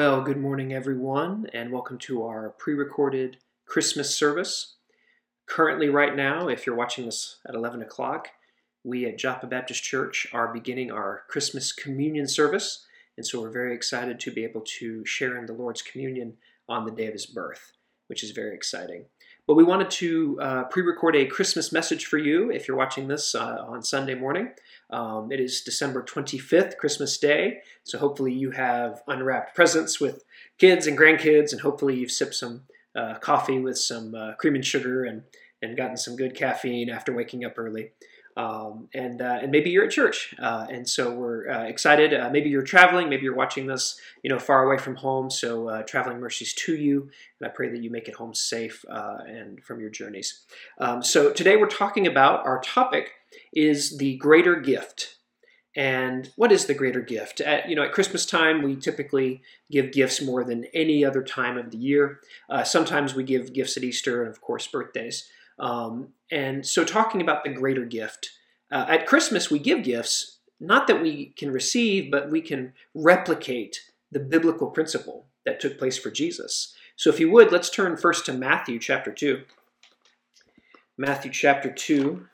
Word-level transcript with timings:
Well, 0.00 0.22
good 0.22 0.40
morning, 0.40 0.72
everyone, 0.72 1.48
and 1.52 1.72
welcome 1.72 1.98
to 2.02 2.22
our 2.22 2.50
pre 2.50 2.74
recorded 2.74 3.38
Christmas 3.66 4.14
service. 4.14 4.76
Currently, 5.46 5.88
right 5.88 6.14
now, 6.14 6.46
if 6.46 6.64
you're 6.64 6.76
watching 6.76 7.06
this 7.06 7.38
at 7.48 7.56
11 7.56 7.82
o'clock, 7.82 8.28
we 8.84 9.06
at 9.06 9.18
Joppa 9.18 9.48
Baptist 9.48 9.82
Church 9.82 10.28
are 10.32 10.54
beginning 10.54 10.92
our 10.92 11.22
Christmas 11.26 11.72
communion 11.72 12.28
service, 12.28 12.86
and 13.16 13.26
so 13.26 13.40
we're 13.40 13.50
very 13.50 13.74
excited 13.74 14.20
to 14.20 14.30
be 14.30 14.44
able 14.44 14.62
to 14.78 15.04
share 15.04 15.36
in 15.36 15.46
the 15.46 15.52
Lord's 15.52 15.82
communion 15.82 16.36
on 16.68 16.84
the 16.84 16.92
day 16.92 17.08
of 17.08 17.12
his 17.12 17.26
birth, 17.26 17.72
which 18.06 18.22
is 18.22 18.30
very 18.30 18.54
exciting. 18.54 19.06
But 19.48 19.54
we 19.54 19.64
wanted 19.64 19.90
to 19.92 20.38
uh, 20.42 20.64
pre 20.64 20.82
record 20.82 21.16
a 21.16 21.24
Christmas 21.24 21.72
message 21.72 22.04
for 22.04 22.18
you 22.18 22.50
if 22.52 22.68
you're 22.68 22.76
watching 22.76 23.08
this 23.08 23.34
uh, 23.34 23.64
on 23.66 23.82
Sunday 23.82 24.14
morning. 24.14 24.50
Um, 24.90 25.32
it 25.32 25.40
is 25.40 25.62
December 25.62 26.02
25th, 26.02 26.76
Christmas 26.76 27.16
Day, 27.16 27.60
so 27.82 27.96
hopefully 27.96 28.34
you 28.34 28.50
have 28.50 29.02
unwrapped 29.08 29.54
presents 29.54 29.98
with 29.98 30.22
kids 30.58 30.86
and 30.86 30.98
grandkids, 30.98 31.52
and 31.52 31.62
hopefully 31.62 31.96
you've 31.96 32.10
sipped 32.10 32.34
some 32.34 32.64
uh, 32.94 33.14
coffee 33.20 33.58
with 33.58 33.78
some 33.78 34.14
uh, 34.14 34.34
cream 34.34 34.54
and 34.54 34.66
sugar 34.66 35.04
and, 35.06 35.22
and 35.62 35.78
gotten 35.78 35.96
some 35.96 36.14
good 36.14 36.34
caffeine 36.34 36.90
after 36.90 37.14
waking 37.14 37.42
up 37.42 37.54
early. 37.56 37.92
Um, 38.38 38.88
and 38.94 39.20
uh, 39.20 39.40
and 39.42 39.50
maybe 39.50 39.70
you're 39.70 39.86
at 39.86 39.90
church, 39.90 40.32
uh, 40.38 40.64
and 40.70 40.88
so 40.88 41.12
we're 41.12 41.50
uh, 41.50 41.64
excited. 41.64 42.14
Uh, 42.14 42.30
maybe 42.30 42.48
you're 42.48 42.62
traveling, 42.62 43.08
maybe 43.08 43.24
you're 43.24 43.34
watching 43.34 43.66
this, 43.66 44.00
you 44.22 44.30
know, 44.30 44.38
far 44.38 44.64
away 44.64 44.78
from 44.78 44.94
home. 44.94 45.28
So 45.28 45.68
uh, 45.68 45.82
traveling 45.82 46.20
mercies 46.20 46.54
to 46.54 46.76
you, 46.76 47.10
and 47.40 47.50
I 47.50 47.52
pray 47.52 47.68
that 47.68 47.82
you 47.82 47.90
make 47.90 48.06
it 48.06 48.14
home 48.14 48.32
safe 48.34 48.84
uh, 48.88 49.18
and 49.26 49.60
from 49.64 49.80
your 49.80 49.90
journeys. 49.90 50.44
Um, 50.78 51.02
so 51.02 51.32
today 51.32 51.56
we're 51.56 51.66
talking 51.66 52.06
about 52.06 52.46
our 52.46 52.60
topic 52.60 53.10
is 53.52 53.98
the 53.98 54.16
greater 54.18 54.54
gift. 54.54 55.16
And 55.74 56.30
what 56.36 56.52
is 56.52 56.66
the 56.66 56.74
greater 56.74 57.00
gift? 57.00 57.40
At 57.40 57.68
you 57.68 57.74
know, 57.74 57.82
at 57.82 57.92
Christmas 57.92 58.24
time, 58.24 58.62
we 58.62 58.76
typically 58.76 59.42
give 59.68 59.90
gifts 59.90 60.22
more 60.22 60.44
than 60.44 60.66
any 60.72 61.04
other 61.04 61.24
time 61.24 61.58
of 61.58 61.72
the 61.72 61.76
year. 61.76 62.20
sometimes 62.64 63.16
we 63.16 63.24
give 63.24 63.52
gifts 63.52 63.76
at 63.76 63.82
Easter 63.82 64.22
and, 64.22 64.30
of 64.30 64.40
course, 64.40 64.66
birthdays. 64.68 65.28
Um, 65.58 66.10
and 66.30 66.64
so, 66.64 66.84
talking 66.84 67.20
about 67.20 67.44
the 67.44 67.50
greater 67.50 67.84
gift, 67.84 68.30
uh, 68.70 68.86
at 68.88 69.06
Christmas 69.06 69.50
we 69.50 69.58
give 69.58 69.82
gifts, 69.82 70.38
not 70.60 70.86
that 70.86 71.02
we 71.02 71.26
can 71.36 71.50
receive, 71.50 72.10
but 72.10 72.30
we 72.30 72.40
can 72.40 72.72
replicate 72.94 73.82
the 74.10 74.20
biblical 74.20 74.68
principle 74.68 75.26
that 75.44 75.60
took 75.60 75.78
place 75.78 75.98
for 75.98 76.10
Jesus. 76.10 76.74
So, 76.96 77.10
if 77.10 77.20
you 77.20 77.30
would, 77.30 77.52
let's 77.52 77.70
turn 77.70 77.96
first 77.96 78.26
to 78.26 78.32
Matthew 78.32 78.78
chapter 78.78 79.12
2. 79.12 79.42
Matthew 80.96 81.30
chapter 81.30 81.70
2. 81.70 82.26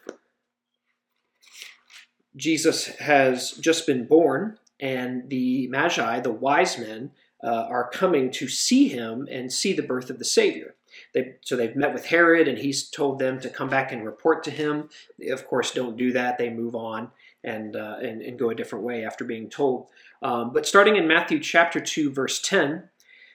Jesus 2.36 2.86
has 2.86 3.52
just 3.52 3.86
been 3.86 4.06
born, 4.06 4.58
and 4.80 5.28
the 5.28 5.68
Magi, 5.68 6.20
the 6.20 6.32
wise 6.32 6.78
men, 6.78 7.12
uh, 7.42 7.66
are 7.68 7.90
coming 7.90 8.30
to 8.32 8.48
see 8.48 8.88
him 8.88 9.28
and 9.30 9.52
see 9.52 9.72
the 9.72 9.82
birth 9.82 10.08
of 10.08 10.18
the 10.18 10.24
Savior. 10.24 10.74
They, 11.14 11.36
so 11.42 11.56
they've 11.56 11.76
met 11.76 11.94
with 11.94 12.06
Herod, 12.06 12.48
and 12.48 12.58
he's 12.58 12.90
told 12.90 13.20
them 13.20 13.40
to 13.40 13.48
come 13.48 13.68
back 13.68 13.92
and 13.92 14.04
report 14.04 14.42
to 14.44 14.50
him. 14.50 14.88
They, 15.18 15.28
of 15.28 15.46
course, 15.46 15.70
don't 15.70 15.96
do 15.96 16.12
that. 16.12 16.38
They 16.38 16.50
move 16.50 16.74
on 16.74 17.10
and 17.44 17.76
uh, 17.76 17.96
and, 18.02 18.20
and, 18.20 18.38
go 18.38 18.50
a 18.50 18.54
different 18.54 18.84
way 18.84 19.04
after 19.04 19.24
being 19.24 19.48
told. 19.48 19.86
Um, 20.22 20.52
but 20.52 20.66
starting 20.66 20.96
in 20.96 21.06
Matthew 21.06 21.38
chapter 21.38 21.78
two, 21.78 22.10
verse 22.10 22.40
ten, 22.40 22.88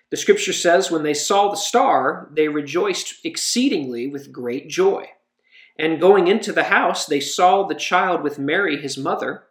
the 0.10 0.18
scripture 0.18 0.52
says, 0.52 0.92
"When 0.92 1.04
they 1.04 1.14
saw 1.14 1.50
the 1.50 1.56
star, 1.56 2.30
they 2.34 2.50
rejoiced 2.50 3.26
exceedingly 3.26 4.08
with 4.08 4.32
great 4.32 4.68
joy." 4.68 5.12
And 5.78 6.02
going 6.02 6.28
into 6.28 6.52
the 6.52 6.64
house, 6.64 7.06
they 7.06 7.22
saw 7.22 7.64
the 7.64 7.76
child 7.76 8.22
with 8.24 8.38
Mary, 8.38 8.82
his 8.82 8.98
mother, 8.98 9.44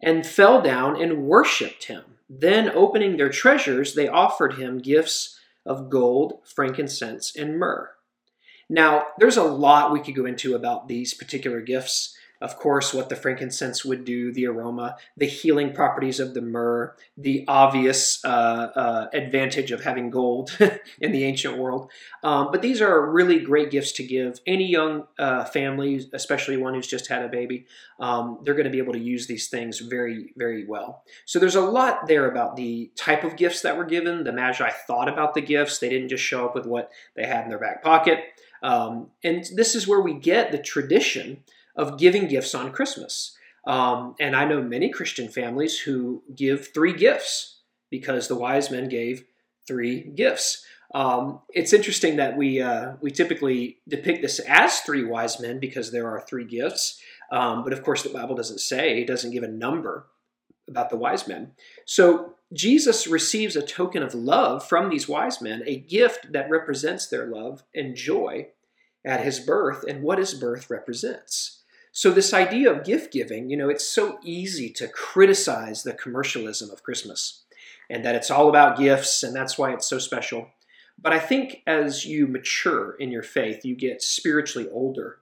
and 0.00 0.26
fell 0.26 0.62
down 0.62 1.00
and 1.00 1.24
worshipped 1.24 1.84
him. 1.84 2.04
Then, 2.30 2.70
opening 2.70 3.18
their 3.18 3.28
treasures, 3.28 3.94
they 3.94 4.08
offered 4.08 4.54
him 4.54 4.78
gifts 4.78 5.38
of 5.66 5.90
gold, 5.90 6.40
frankincense, 6.44 7.34
and 7.36 7.58
myrrh. 7.58 7.90
Now, 8.68 9.06
there's 9.18 9.36
a 9.36 9.44
lot 9.44 9.92
we 9.92 10.00
could 10.00 10.14
go 10.14 10.26
into 10.26 10.54
about 10.54 10.88
these 10.88 11.14
particular 11.14 11.60
gifts 11.60 12.16
of 12.44 12.56
course, 12.56 12.92
what 12.92 13.08
the 13.08 13.16
frankincense 13.16 13.86
would 13.86 14.04
do, 14.04 14.30
the 14.30 14.46
aroma, 14.46 14.96
the 15.16 15.24
healing 15.24 15.72
properties 15.72 16.20
of 16.20 16.34
the 16.34 16.42
myrrh, 16.42 16.94
the 17.16 17.42
obvious 17.48 18.22
uh, 18.22 18.28
uh, 18.76 19.08
advantage 19.14 19.72
of 19.72 19.82
having 19.82 20.10
gold 20.10 20.54
in 21.00 21.10
the 21.10 21.24
ancient 21.24 21.56
world. 21.56 21.90
Um, 22.22 22.50
but 22.52 22.60
these 22.60 22.82
are 22.82 23.10
really 23.10 23.38
great 23.38 23.70
gifts 23.70 23.92
to 23.92 24.04
give 24.04 24.40
any 24.46 24.66
young 24.66 25.06
uh, 25.18 25.44
family, 25.46 26.06
especially 26.12 26.58
one 26.58 26.74
who's 26.74 26.86
just 26.86 27.06
had 27.06 27.24
a 27.24 27.28
baby. 27.28 27.64
Um, 27.98 28.40
they're 28.44 28.52
going 28.52 28.64
to 28.64 28.70
be 28.70 28.78
able 28.78 28.92
to 28.92 28.98
use 28.98 29.26
these 29.26 29.48
things 29.48 29.78
very, 29.78 30.34
very 30.36 30.66
well. 30.66 31.02
So 31.24 31.38
there's 31.38 31.56
a 31.56 31.62
lot 31.62 32.08
there 32.08 32.30
about 32.30 32.56
the 32.56 32.90
type 32.94 33.24
of 33.24 33.36
gifts 33.36 33.62
that 33.62 33.78
were 33.78 33.86
given. 33.86 34.22
The 34.22 34.32
Magi 34.32 34.68
thought 34.86 35.08
about 35.08 35.32
the 35.32 35.40
gifts, 35.40 35.78
they 35.78 35.88
didn't 35.88 36.10
just 36.10 36.22
show 36.22 36.44
up 36.44 36.54
with 36.54 36.66
what 36.66 36.90
they 37.16 37.24
had 37.24 37.44
in 37.44 37.48
their 37.48 37.58
back 37.58 37.82
pocket. 37.82 38.18
Um, 38.62 39.08
and 39.22 39.46
this 39.54 39.74
is 39.74 39.88
where 39.88 40.00
we 40.00 40.12
get 40.12 40.52
the 40.52 40.58
tradition 40.58 41.42
of 41.76 41.98
giving 41.98 42.28
gifts 42.28 42.54
on 42.54 42.72
Christmas. 42.72 43.36
Um, 43.66 44.14
and 44.20 44.36
I 44.36 44.44
know 44.44 44.62
many 44.62 44.90
Christian 44.90 45.28
families 45.28 45.78
who 45.78 46.22
give 46.34 46.68
three 46.72 46.92
gifts 46.92 47.60
because 47.90 48.28
the 48.28 48.36
wise 48.36 48.70
men 48.70 48.88
gave 48.88 49.24
three 49.66 50.00
gifts. 50.00 50.64
Um, 50.94 51.40
it's 51.48 51.72
interesting 51.72 52.16
that 52.16 52.36
we 52.36 52.60
uh, 52.60 52.92
we 53.00 53.10
typically 53.10 53.78
depict 53.88 54.22
this 54.22 54.38
as 54.40 54.80
three 54.80 55.04
wise 55.04 55.40
men 55.40 55.58
because 55.58 55.90
there 55.90 56.08
are 56.08 56.20
three 56.20 56.44
gifts, 56.44 57.00
um, 57.32 57.64
but 57.64 57.72
of 57.72 57.82
course 57.82 58.02
the 58.02 58.10
Bible 58.10 58.36
doesn't 58.36 58.60
say; 58.60 59.00
it 59.00 59.06
doesn't 59.06 59.32
give 59.32 59.42
a 59.42 59.48
number 59.48 60.06
about 60.68 60.90
the 60.90 60.96
wise 60.96 61.26
men. 61.26 61.52
So 61.84 62.34
Jesus 62.52 63.06
receives 63.06 63.56
a 63.56 63.62
token 63.62 64.02
of 64.02 64.14
love 64.14 64.66
from 64.66 64.88
these 64.88 65.08
wise 65.08 65.40
men, 65.40 65.62
a 65.66 65.80
gift 65.80 66.32
that 66.32 66.50
represents 66.50 67.06
their 67.06 67.26
love 67.26 67.64
and 67.74 67.96
joy 67.96 68.48
at 69.04 69.24
his 69.24 69.40
birth, 69.40 69.84
and 69.88 70.02
what 70.02 70.18
his 70.18 70.34
birth 70.34 70.70
represents. 70.70 71.63
So, 71.96 72.10
this 72.10 72.34
idea 72.34 72.72
of 72.72 72.84
gift 72.84 73.12
giving, 73.12 73.48
you 73.48 73.56
know, 73.56 73.68
it's 73.68 73.86
so 73.86 74.18
easy 74.24 74.68
to 74.70 74.88
criticize 74.88 75.84
the 75.84 75.92
commercialism 75.92 76.68
of 76.72 76.82
Christmas 76.82 77.44
and 77.88 78.04
that 78.04 78.16
it's 78.16 78.32
all 78.32 78.48
about 78.48 78.76
gifts 78.76 79.22
and 79.22 79.34
that's 79.34 79.56
why 79.56 79.72
it's 79.72 79.86
so 79.86 80.00
special. 80.00 80.48
But 81.00 81.12
I 81.12 81.20
think 81.20 81.62
as 81.68 82.04
you 82.04 82.26
mature 82.26 82.96
in 82.96 83.12
your 83.12 83.22
faith, 83.22 83.64
you 83.64 83.76
get 83.76 84.02
spiritually 84.02 84.68
older, 84.72 85.18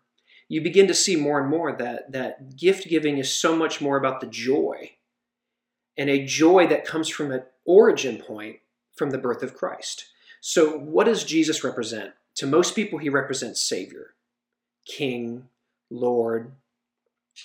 you 0.48 0.62
begin 0.62 0.86
to 0.86 0.94
see 0.94 1.14
more 1.14 1.38
and 1.38 1.50
more 1.50 1.76
that, 1.76 2.10
that 2.12 2.56
gift 2.56 2.88
giving 2.88 3.18
is 3.18 3.36
so 3.36 3.54
much 3.54 3.82
more 3.82 3.98
about 3.98 4.22
the 4.22 4.26
joy 4.26 4.92
and 5.98 6.08
a 6.08 6.24
joy 6.24 6.66
that 6.68 6.86
comes 6.86 7.10
from 7.10 7.32
an 7.32 7.42
origin 7.66 8.16
point 8.16 8.60
from 8.96 9.10
the 9.10 9.18
birth 9.18 9.42
of 9.42 9.54
Christ. 9.54 10.06
So, 10.40 10.78
what 10.78 11.04
does 11.04 11.24
Jesus 11.24 11.62
represent? 11.62 12.14
To 12.36 12.46
most 12.46 12.74
people, 12.74 12.98
he 12.98 13.10
represents 13.10 13.60
Savior, 13.60 14.14
King, 14.86 15.48
Lord, 15.90 16.52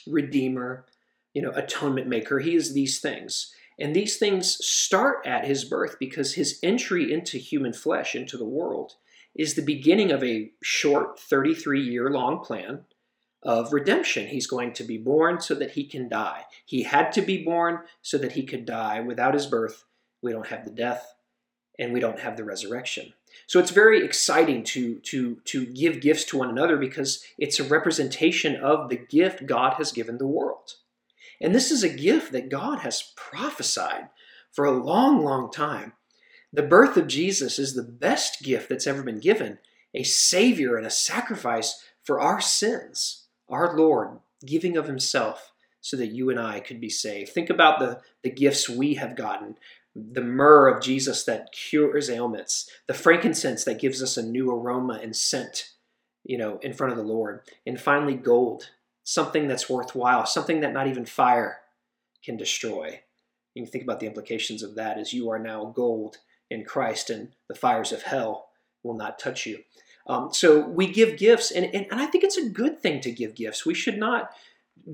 Redeemer, 0.07 0.85
you 1.33 1.41
know, 1.41 1.51
atonement 1.51 2.07
maker. 2.07 2.39
He 2.39 2.55
is 2.55 2.73
these 2.73 2.99
things. 2.99 3.53
And 3.79 3.95
these 3.95 4.17
things 4.17 4.57
start 4.65 5.25
at 5.25 5.45
his 5.45 5.63
birth 5.63 5.97
because 5.99 6.33
his 6.33 6.59
entry 6.63 7.11
into 7.13 7.37
human 7.37 7.73
flesh, 7.73 8.15
into 8.15 8.37
the 8.37 8.45
world, 8.45 8.93
is 9.35 9.53
the 9.53 9.61
beginning 9.61 10.11
of 10.11 10.23
a 10.23 10.51
short 10.63 11.19
33 11.19 11.81
year 11.81 12.09
long 12.09 12.39
plan 12.43 12.85
of 13.43 13.71
redemption. 13.71 14.27
He's 14.27 14.47
going 14.47 14.73
to 14.73 14.83
be 14.83 14.97
born 14.97 15.39
so 15.39 15.53
that 15.55 15.71
he 15.71 15.85
can 15.85 16.09
die. 16.09 16.45
He 16.65 16.83
had 16.83 17.11
to 17.13 17.21
be 17.21 17.43
born 17.43 17.81
so 18.01 18.17
that 18.17 18.31
he 18.31 18.43
could 18.43 18.65
die. 18.65 18.99
Without 18.99 19.35
his 19.35 19.45
birth, 19.45 19.83
we 20.23 20.31
don't 20.31 20.47
have 20.47 20.65
the 20.65 20.71
death 20.71 21.13
and 21.77 21.93
we 21.93 21.99
don't 21.99 22.19
have 22.19 22.35
the 22.35 22.43
resurrection. 22.43 23.13
So 23.45 23.59
it's 23.59 23.71
very 23.71 24.03
exciting 24.03 24.63
to, 24.65 24.95
to, 24.99 25.37
to 25.45 25.65
give 25.65 26.01
gifts 26.01 26.23
to 26.25 26.37
one 26.37 26.49
another 26.49 26.77
because 26.77 27.23
it's 27.37 27.59
a 27.59 27.63
representation 27.63 28.55
of 28.55 28.89
the 28.89 28.97
gift 28.97 29.45
God 29.45 29.73
has 29.73 29.91
given 29.91 30.17
the 30.17 30.27
world. 30.27 30.73
And 31.39 31.53
this 31.53 31.71
is 31.71 31.83
a 31.83 31.89
gift 31.89 32.31
that 32.31 32.49
God 32.49 32.79
has 32.79 33.13
prophesied 33.15 34.09
for 34.51 34.65
a 34.65 34.71
long, 34.71 35.23
long 35.23 35.51
time. 35.51 35.93
The 36.51 36.63
birth 36.63 36.97
of 36.97 37.07
Jesus 37.07 37.59
is 37.59 37.73
the 37.73 37.83
best 37.83 38.41
gift 38.41 38.69
that's 38.69 38.87
ever 38.87 39.03
been 39.03 39.19
given 39.19 39.59
a 39.93 40.03
Savior 40.03 40.75
and 40.75 40.85
a 40.85 40.91
sacrifice 40.91 41.83
for 42.03 42.19
our 42.19 42.41
sins. 42.41 43.27
Our 43.49 43.77
Lord 43.77 44.19
giving 44.45 44.77
of 44.77 44.87
Himself 44.87 45.51
so 45.81 45.95
that 45.97 46.11
you 46.11 46.29
and 46.29 46.39
I 46.39 46.59
could 46.59 46.81
be 46.81 46.89
saved. 46.89 47.31
Think 47.31 47.49
about 47.49 47.79
the, 47.79 48.01
the 48.23 48.29
gifts 48.29 48.69
we 48.69 48.95
have 48.95 49.15
gotten 49.15 49.55
the 50.11 50.21
myrrh 50.21 50.67
of 50.67 50.81
Jesus 50.81 51.23
that 51.23 51.51
cures 51.51 52.09
ailments, 52.09 52.69
the 52.87 52.93
frankincense 52.93 53.63
that 53.63 53.79
gives 53.79 54.03
us 54.03 54.15
a 54.15 54.23
new 54.23 54.51
aroma 54.51 54.99
and 55.01 55.15
scent, 55.15 55.71
you 56.23 56.37
know, 56.37 56.59
in 56.61 56.73
front 56.73 56.91
of 56.91 56.97
the 56.97 57.03
Lord, 57.03 57.41
and 57.65 57.79
finally 57.79 58.13
gold, 58.13 58.69
something 59.03 59.47
that's 59.47 59.69
worthwhile, 59.69 60.25
something 60.25 60.61
that 60.61 60.73
not 60.73 60.87
even 60.87 61.05
fire 61.05 61.59
can 62.23 62.37
destroy. 62.37 63.01
You 63.55 63.63
can 63.63 63.71
think 63.71 63.83
about 63.83 63.99
the 63.99 64.05
implications 64.05 64.61
of 64.61 64.75
that 64.75 64.97
as 64.99 65.13
you 65.13 65.29
are 65.31 65.39
now 65.39 65.65
gold 65.75 66.17
in 66.49 66.63
Christ, 66.63 67.09
and 67.09 67.29
the 67.49 67.55
fires 67.55 67.91
of 67.91 68.03
hell 68.03 68.49
will 68.83 68.95
not 68.95 69.19
touch 69.19 69.45
you. 69.45 69.63
Um, 70.05 70.31
so 70.31 70.59
we 70.59 70.87
give 70.87 71.17
gifts, 71.17 71.51
and, 71.51 71.65
and, 71.65 71.87
and 71.91 71.99
I 71.99 72.05
think 72.05 72.23
it's 72.23 72.37
a 72.37 72.49
good 72.49 72.79
thing 72.79 73.01
to 73.01 73.11
give 73.11 73.35
gifts. 73.35 73.65
We 73.65 73.73
should 73.73 73.97
not 73.97 74.31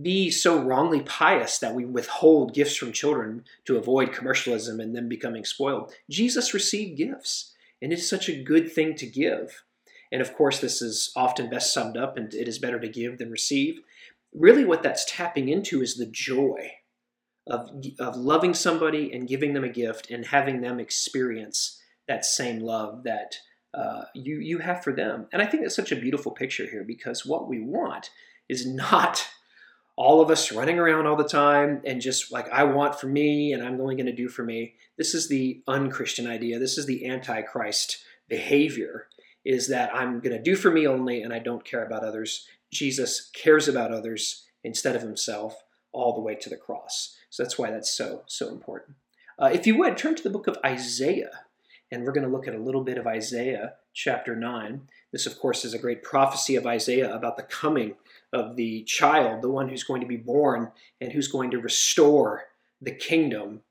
be 0.01 0.31
so 0.31 0.61
wrongly 0.61 1.01
pious 1.01 1.57
that 1.59 1.75
we 1.75 1.85
withhold 1.85 2.53
gifts 2.53 2.75
from 2.75 2.91
children 2.91 3.43
to 3.65 3.77
avoid 3.77 4.11
commercialism 4.11 4.79
and 4.79 4.95
them 4.95 5.07
becoming 5.07 5.45
spoiled. 5.45 5.93
Jesus 6.09 6.53
received 6.53 6.97
gifts, 6.97 7.53
and 7.81 7.91
it 7.91 7.99
is 7.99 8.09
such 8.09 8.29
a 8.29 8.43
good 8.43 8.71
thing 8.71 8.95
to 8.95 9.05
give. 9.05 9.63
And 10.11 10.21
of 10.21 10.35
course, 10.35 10.59
this 10.59 10.81
is 10.81 11.11
often 11.15 11.49
best 11.49 11.73
summed 11.73 11.97
up, 11.97 12.17
and 12.17 12.33
it 12.33 12.47
is 12.47 12.59
better 12.59 12.79
to 12.79 12.87
give 12.87 13.17
than 13.17 13.31
receive. 13.31 13.81
Really, 14.33 14.65
what 14.65 14.83
that's 14.83 15.05
tapping 15.05 15.49
into 15.49 15.81
is 15.81 15.95
the 15.95 16.05
joy 16.05 16.71
of, 17.47 17.69
of 17.99 18.15
loving 18.15 18.53
somebody 18.53 19.11
and 19.11 19.27
giving 19.27 19.53
them 19.53 19.63
a 19.63 19.69
gift 19.69 20.09
and 20.09 20.25
having 20.25 20.61
them 20.61 20.79
experience 20.79 21.79
that 22.07 22.25
same 22.25 22.59
love 22.59 23.03
that 23.03 23.37
uh, 23.73 24.03
you, 24.13 24.39
you 24.39 24.59
have 24.59 24.83
for 24.83 24.93
them. 24.93 25.27
And 25.31 25.41
I 25.41 25.45
think 25.45 25.63
that's 25.63 25.75
such 25.75 25.91
a 25.91 25.97
beautiful 25.97 26.31
picture 26.31 26.67
here 26.69 26.83
because 26.83 27.25
what 27.25 27.47
we 27.47 27.59
want 27.59 28.11
is 28.47 28.67
not 28.67 29.27
all 29.95 30.21
of 30.21 30.29
us 30.29 30.51
running 30.51 30.79
around 30.79 31.05
all 31.05 31.15
the 31.15 31.23
time 31.23 31.81
and 31.85 32.01
just 32.01 32.31
like 32.31 32.49
I 32.49 32.63
want 32.63 32.99
for 32.99 33.07
me 33.07 33.53
and 33.53 33.63
I'm 33.63 33.79
only 33.79 33.95
going 33.95 34.07
to 34.07 34.15
do 34.15 34.27
for 34.27 34.43
me. 34.43 34.75
This 34.97 35.13
is 35.13 35.27
the 35.27 35.61
unchristian 35.67 36.27
idea. 36.27 36.59
This 36.59 36.77
is 36.77 36.85
the 36.85 37.07
antichrist 37.07 38.03
behavior 38.27 39.07
is 39.45 39.67
that 39.67 39.93
I'm 39.93 40.19
going 40.19 40.35
to 40.35 40.41
do 40.41 40.55
for 40.55 40.71
me 40.71 40.87
only 40.87 41.21
and 41.21 41.33
I 41.33 41.39
don't 41.39 41.65
care 41.65 41.85
about 41.85 42.03
others. 42.03 42.47
Jesus 42.71 43.29
cares 43.35 43.67
about 43.67 43.91
others 43.91 44.45
instead 44.63 44.95
of 44.95 45.01
himself 45.01 45.63
all 45.91 46.13
the 46.13 46.21
way 46.21 46.35
to 46.35 46.49
the 46.49 46.57
cross. 46.57 47.15
So 47.29 47.43
that's 47.43 47.57
why 47.57 47.69
that's 47.69 47.95
so 47.95 48.23
so 48.25 48.49
important. 48.49 48.97
Uh, 49.37 49.49
if 49.53 49.67
you 49.67 49.77
would 49.77 49.97
turn 49.97 50.15
to 50.15 50.23
the 50.23 50.29
book 50.29 50.47
of 50.47 50.57
Isaiah 50.65 51.45
and 51.93 52.03
we're 52.03 52.11
going 52.11 52.25
to 52.25 52.33
look 52.33 52.47
at 52.47 52.55
a 52.55 52.59
little 52.59 52.83
bit 52.83 52.97
of 52.97 53.05
Isaiah 53.05 53.75
chapter 53.93 54.35
9. 54.35 54.81
This, 55.11 55.27
of 55.27 55.37
course, 55.37 55.63
is 55.63 55.75
a 55.75 55.79
great 55.79 56.01
prophecy 56.01 56.55
of 56.55 56.65
Isaiah 56.65 57.13
about 57.13 57.37
the 57.37 57.43
coming 57.43 57.93
of 58.33 58.55
the 58.55 58.83
child, 58.85 59.43
the 59.43 59.51
one 59.51 59.69
who's 59.69 59.83
going 59.83 60.01
to 60.01 60.07
be 60.07 60.17
born 60.17 60.71
and 60.99 61.11
who's 61.11 61.27
going 61.27 61.51
to 61.51 61.59
restore 61.59 62.45
the 62.81 62.95
kingdom 62.95 63.61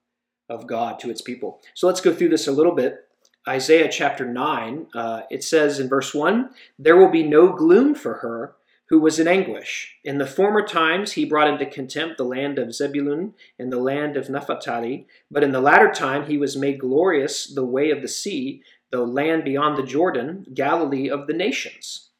of 0.49 0.69
God 0.69 1.01
to 1.01 1.11
its 1.11 1.21
people. 1.21 1.61
So 1.75 1.89
let's 1.89 2.01
go 2.01 2.15
through 2.15 2.29
this 2.29 2.47
a 2.47 2.53
little 2.53 2.77
bit. 2.77 3.09
Isaiah 3.49 3.91
chapter 3.91 4.25
9, 4.25 4.87
uh, 4.95 5.23
it 5.29 5.43
says 5.43 5.81
in 5.81 5.89
verse 5.89 6.15
1 6.15 6.51
There 6.79 6.97
will 6.97 7.11
be 7.11 7.25
no 7.25 7.53
gloom 7.53 7.93
for 7.93 8.15
her 8.15 8.55
who 8.93 8.99
was 8.99 9.19
in 9.19 9.27
anguish. 9.27 9.97
In 10.05 10.19
the 10.19 10.27
former 10.27 10.61
times 10.61 11.13
he 11.13 11.25
brought 11.25 11.49
into 11.49 11.65
contempt 11.65 12.19
the 12.19 12.25
land 12.25 12.59
of 12.59 12.75
Zebulun 12.75 13.33
and 13.59 13.73
the 13.73 13.79
land 13.79 14.19
of 14.19 14.29
Naphtali, 14.29 15.07
but 15.31 15.43
in 15.43 15.51
the 15.51 15.63
latter 15.63 15.91
time 15.91 16.27
he 16.27 16.37
was 16.37 16.59
made 16.59 16.79
glorious 16.79 17.47
the 17.47 17.65
way 17.65 17.91
of 17.91 18.03
the 18.03 18.07
sea, 18.07 18.63
the 18.91 19.01
land 19.01 19.45
beyond 19.45 19.79
the 19.79 19.83
Jordan, 19.83 20.45
Galilee 20.53 21.09
of 21.09 21.27
the 21.27 21.33
nations. 21.33 22.11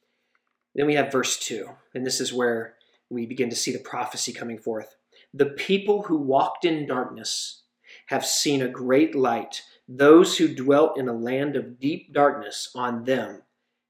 Then 0.75 0.87
we 0.87 0.95
have 0.95 1.13
verse 1.13 1.39
2, 1.41 1.69
and 1.93 2.07
this 2.07 2.23
is 2.23 2.33
where 2.33 2.77
we 3.11 3.27
begin 3.27 3.51
to 3.51 3.57
see 3.57 3.71
the 3.71 3.79
prophecy 3.79 4.33
coming 4.33 4.57
forth. 4.57 4.97
The 5.35 5.51
people 5.51 6.05
who 6.05 6.17
walked 6.17 6.65
in 6.65 6.87
darkness 6.87 7.65
have 8.07 8.25
seen 8.25 8.63
a 8.63 8.69
great 8.69 9.15
light. 9.15 9.61
Those 9.87 10.39
who 10.39 10.55
dwelt 10.55 10.99
in 10.99 11.07
a 11.07 11.13
land 11.13 11.55
of 11.55 11.79
deep 11.79 12.15
darkness, 12.15 12.71
on 12.75 13.05
them 13.05 13.43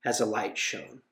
has 0.02 0.20
a 0.20 0.26
light 0.26 0.58
shone. 0.58 1.02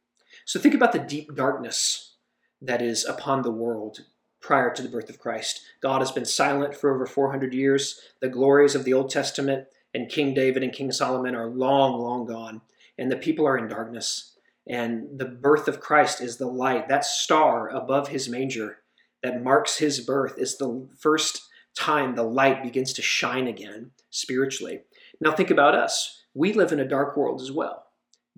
So 0.51 0.59
think 0.59 0.75
about 0.75 0.91
the 0.91 0.99
deep 0.99 1.37
darkness 1.37 2.17
that 2.61 2.83
is 2.83 3.05
upon 3.05 3.43
the 3.43 3.53
world 3.53 4.01
prior 4.43 4.75
to 4.75 4.83
the 4.83 4.89
birth 4.89 5.09
of 5.09 5.21
Christ. 5.21 5.61
God 5.81 6.01
has 6.01 6.11
been 6.11 6.25
silent 6.25 6.75
for 6.75 6.93
over 6.93 7.07
400 7.07 7.55
years. 7.55 8.01
The 8.21 8.29
glories 8.29 8.75
of 8.75 8.83
the 8.83 8.93
Old 8.93 9.11
Testament 9.11 9.69
and 9.95 10.11
King 10.11 10.35
David 10.35 10.65
and 10.65 10.73
King 10.73 10.91
Solomon 10.91 11.37
are 11.37 11.49
long, 11.49 12.01
long 12.01 12.27
gone, 12.27 12.63
and 12.99 13.13
the 13.13 13.17
people 13.17 13.47
are 13.47 13.57
in 13.57 13.69
darkness. 13.69 14.37
And 14.69 15.21
the 15.21 15.27
birth 15.27 15.69
of 15.69 15.79
Christ 15.79 16.21
is 16.21 16.39
the 16.39 16.49
light, 16.49 16.89
that 16.89 17.05
star 17.05 17.69
above 17.69 18.09
his 18.09 18.29
manger 18.29 18.79
that 19.23 19.45
marks 19.45 19.79
his 19.79 20.01
birth 20.01 20.35
is 20.37 20.59
the 20.59 20.89
first 20.99 21.43
time 21.77 22.17
the 22.17 22.25
light 22.25 22.65
begins 22.65 22.93
to 22.95 23.03
shine 23.03 23.47
again 23.47 23.93
spiritually. 24.11 24.81
Now, 25.21 25.31
think 25.31 25.53
about 25.53 25.77
us. 25.77 26.25
We 26.35 26.53
live 26.53 26.73
in 26.73 26.81
a 26.81 26.89
dark 26.89 27.17
world 27.17 27.41
as 27.41 27.53
well 27.53 27.85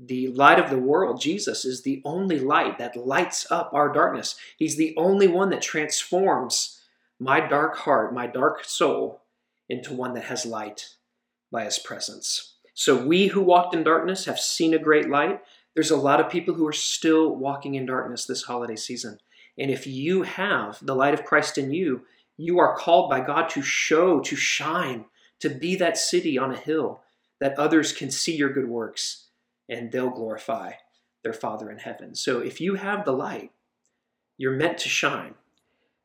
the 0.06 0.28
light 0.28 0.58
of 0.58 0.70
the 0.70 0.78
world, 0.78 1.20
Jesus, 1.20 1.64
is 1.64 1.82
the 1.82 2.02
only 2.04 2.38
light 2.38 2.78
that 2.78 2.96
lights 2.96 3.46
up 3.50 3.70
our 3.72 3.92
darkness. 3.92 4.36
He's 4.56 4.76
the 4.76 4.94
only 4.96 5.28
one 5.28 5.50
that 5.50 5.62
transforms 5.62 6.80
my 7.20 7.40
dark 7.40 7.76
heart, 7.78 8.12
my 8.12 8.26
dark 8.26 8.64
soul, 8.64 9.22
into 9.68 9.94
one 9.94 10.14
that 10.14 10.24
has 10.24 10.44
light 10.44 10.96
by 11.50 11.64
his 11.64 11.78
presence. 11.78 12.54
So 12.74 13.04
we 13.06 13.28
who 13.28 13.42
walked 13.42 13.74
in 13.74 13.84
darkness 13.84 14.24
have 14.24 14.40
seen 14.40 14.74
a 14.74 14.78
great 14.78 15.08
light. 15.08 15.40
There's 15.74 15.90
a 15.90 15.96
lot 15.96 16.20
of 16.20 16.30
people 16.30 16.54
who 16.54 16.66
are 16.66 16.72
still 16.72 17.36
walking 17.36 17.74
in 17.74 17.86
darkness 17.86 18.24
this 18.24 18.42
holiday 18.42 18.76
season. 18.76 19.18
And 19.58 19.70
if 19.70 19.86
you 19.86 20.22
have 20.22 20.78
the 20.82 20.96
light 20.96 21.14
of 21.14 21.24
Christ 21.24 21.58
in 21.58 21.70
you, 21.70 22.02
you 22.36 22.58
are 22.58 22.76
called 22.76 23.08
by 23.08 23.20
God 23.20 23.48
to 23.50 23.62
show, 23.62 24.20
to 24.20 24.34
shine, 24.34 25.04
to 25.40 25.48
be 25.48 25.76
that 25.76 25.98
city 25.98 26.38
on 26.38 26.52
a 26.52 26.58
hill 26.58 27.02
that 27.40 27.58
others 27.58 27.92
can 27.92 28.10
see 28.10 28.34
your 28.34 28.52
good 28.52 28.68
works 28.68 29.21
and 29.72 29.90
they'll 29.90 30.10
glorify 30.10 30.72
their 31.24 31.32
Father 31.32 31.70
in 31.70 31.78
heaven. 31.78 32.14
So 32.14 32.40
if 32.40 32.60
you 32.60 32.74
have 32.74 33.04
the 33.04 33.12
light, 33.12 33.52
you're 34.36 34.52
meant 34.52 34.78
to 34.78 34.88
shine. 34.88 35.34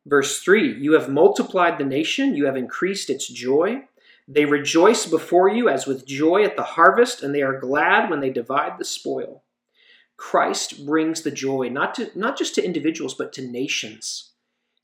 Verse 0.05 0.39
3 0.39 0.79
You 0.79 0.93
have 0.93 1.09
multiplied 1.09 1.77
the 1.77 1.85
nation, 1.85 2.35
you 2.35 2.45
have 2.45 2.55
increased 2.55 3.09
its 3.09 3.27
joy. 3.27 3.83
They 4.27 4.45
rejoice 4.45 5.05
before 5.05 5.49
you 5.49 5.69
as 5.69 5.85
with 5.85 6.05
joy 6.05 6.43
at 6.43 6.57
the 6.57 6.63
harvest, 6.63 7.23
and 7.23 7.33
they 7.33 7.41
are 7.41 7.59
glad 7.59 8.09
when 8.09 8.19
they 8.19 8.29
divide 8.29 8.77
the 8.77 8.85
spoil. 8.85 9.43
Christ 10.17 10.85
brings 10.85 11.21
the 11.21 11.31
joy 11.31 11.69
not 11.69 11.93
to 11.95 12.11
not 12.15 12.37
just 12.37 12.55
to 12.55 12.65
individuals 12.65 13.13
but 13.13 13.33
to 13.33 13.41
nations. 13.41 14.31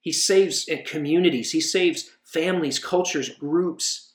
He 0.02 0.12
saves 0.12 0.68
uh, 0.70 0.78
communities, 0.86 1.52
he 1.52 1.62
saves 1.62 2.12
families, 2.24 2.80
cultures, 2.80 3.30
groups. 3.30 4.14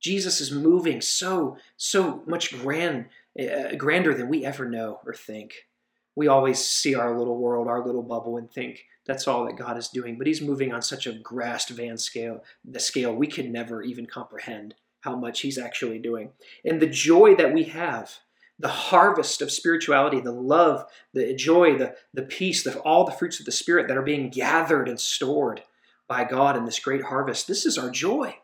Jesus 0.00 0.40
is 0.40 0.52
moving 0.52 1.00
so 1.00 1.56
so 1.76 2.22
much 2.26 2.56
grand 2.56 3.06
uh, 3.38 3.74
grander 3.76 4.14
than 4.14 4.28
we 4.28 4.44
ever 4.44 4.68
know 4.68 5.00
or 5.04 5.14
think. 5.14 5.66
We 6.14 6.28
always 6.28 6.64
see 6.64 6.94
our 6.94 7.16
little 7.16 7.36
world, 7.36 7.68
our 7.68 7.84
little 7.84 8.02
bubble, 8.02 8.38
and 8.38 8.50
think 8.50 8.84
that's 9.06 9.28
all 9.28 9.44
that 9.44 9.56
God 9.56 9.76
is 9.76 9.88
doing. 9.88 10.16
But 10.16 10.26
He's 10.26 10.40
moving 10.40 10.72
on 10.72 10.82
such 10.82 11.06
a 11.06 11.20
vast 11.30 11.70
van 11.70 11.98
scale, 11.98 12.42
the 12.64 12.80
scale 12.80 13.14
we 13.14 13.26
can 13.26 13.52
never 13.52 13.82
even 13.82 14.06
comprehend 14.06 14.74
how 15.00 15.16
much 15.16 15.40
He's 15.40 15.58
actually 15.58 15.98
doing. 15.98 16.30
And 16.64 16.80
the 16.80 16.86
joy 16.86 17.34
that 17.36 17.52
we 17.52 17.64
have, 17.64 18.16
the 18.58 18.68
harvest 18.68 19.42
of 19.42 19.52
spirituality, 19.52 20.20
the 20.20 20.32
love, 20.32 20.86
the 21.12 21.34
joy, 21.34 21.76
the, 21.76 21.94
the 22.14 22.22
peace, 22.22 22.62
the, 22.62 22.78
all 22.80 23.04
the 23.04 23.12
fruits 23.12 23.38
of 23.38 23.46
the 23.46 23.52
Spirit 23.52 23.86
that 23.88 23.98
are 23.98 24.02
being 24.02 24.30
gathered 24.30 24.88
and 24.88 24.98
stored 24.98 25.62
by 26.08 26.24
God 26.24 26.56
in 26.56 26.64
this 26.64 26.78
great 26.78 27.02
harvest. 27.02 27.46
This 27.46 27.66
is 27.66 27.76
our 27.76 27.90
joy 27.90 28.36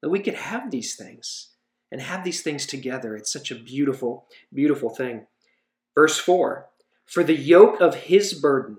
that 0.00 0.10
we 0.10 0.20
can 0.20 0.34
have 0.34 0.70
these 0.70 0.94
things 0.94 1.48
and 1.90 2.00
have 2.00 2.24
these 2.24 2.42
things 2.42 2.66
together. 2.66 3.16
It's 3.16 3.32
such 3.32 3.50
a 3.50 3.56
beautiful, 3.56 4.26
beautiful 4.52 4.90
thing. 4.90 5.26
Verse 5.94 6.18
4 6.18 6.66
For 7.04 7.24
the 7.24 7.36
yoke 7.36 7.80
of 7.80 7.94
his 7.94 8.34
burden 8.34 8.78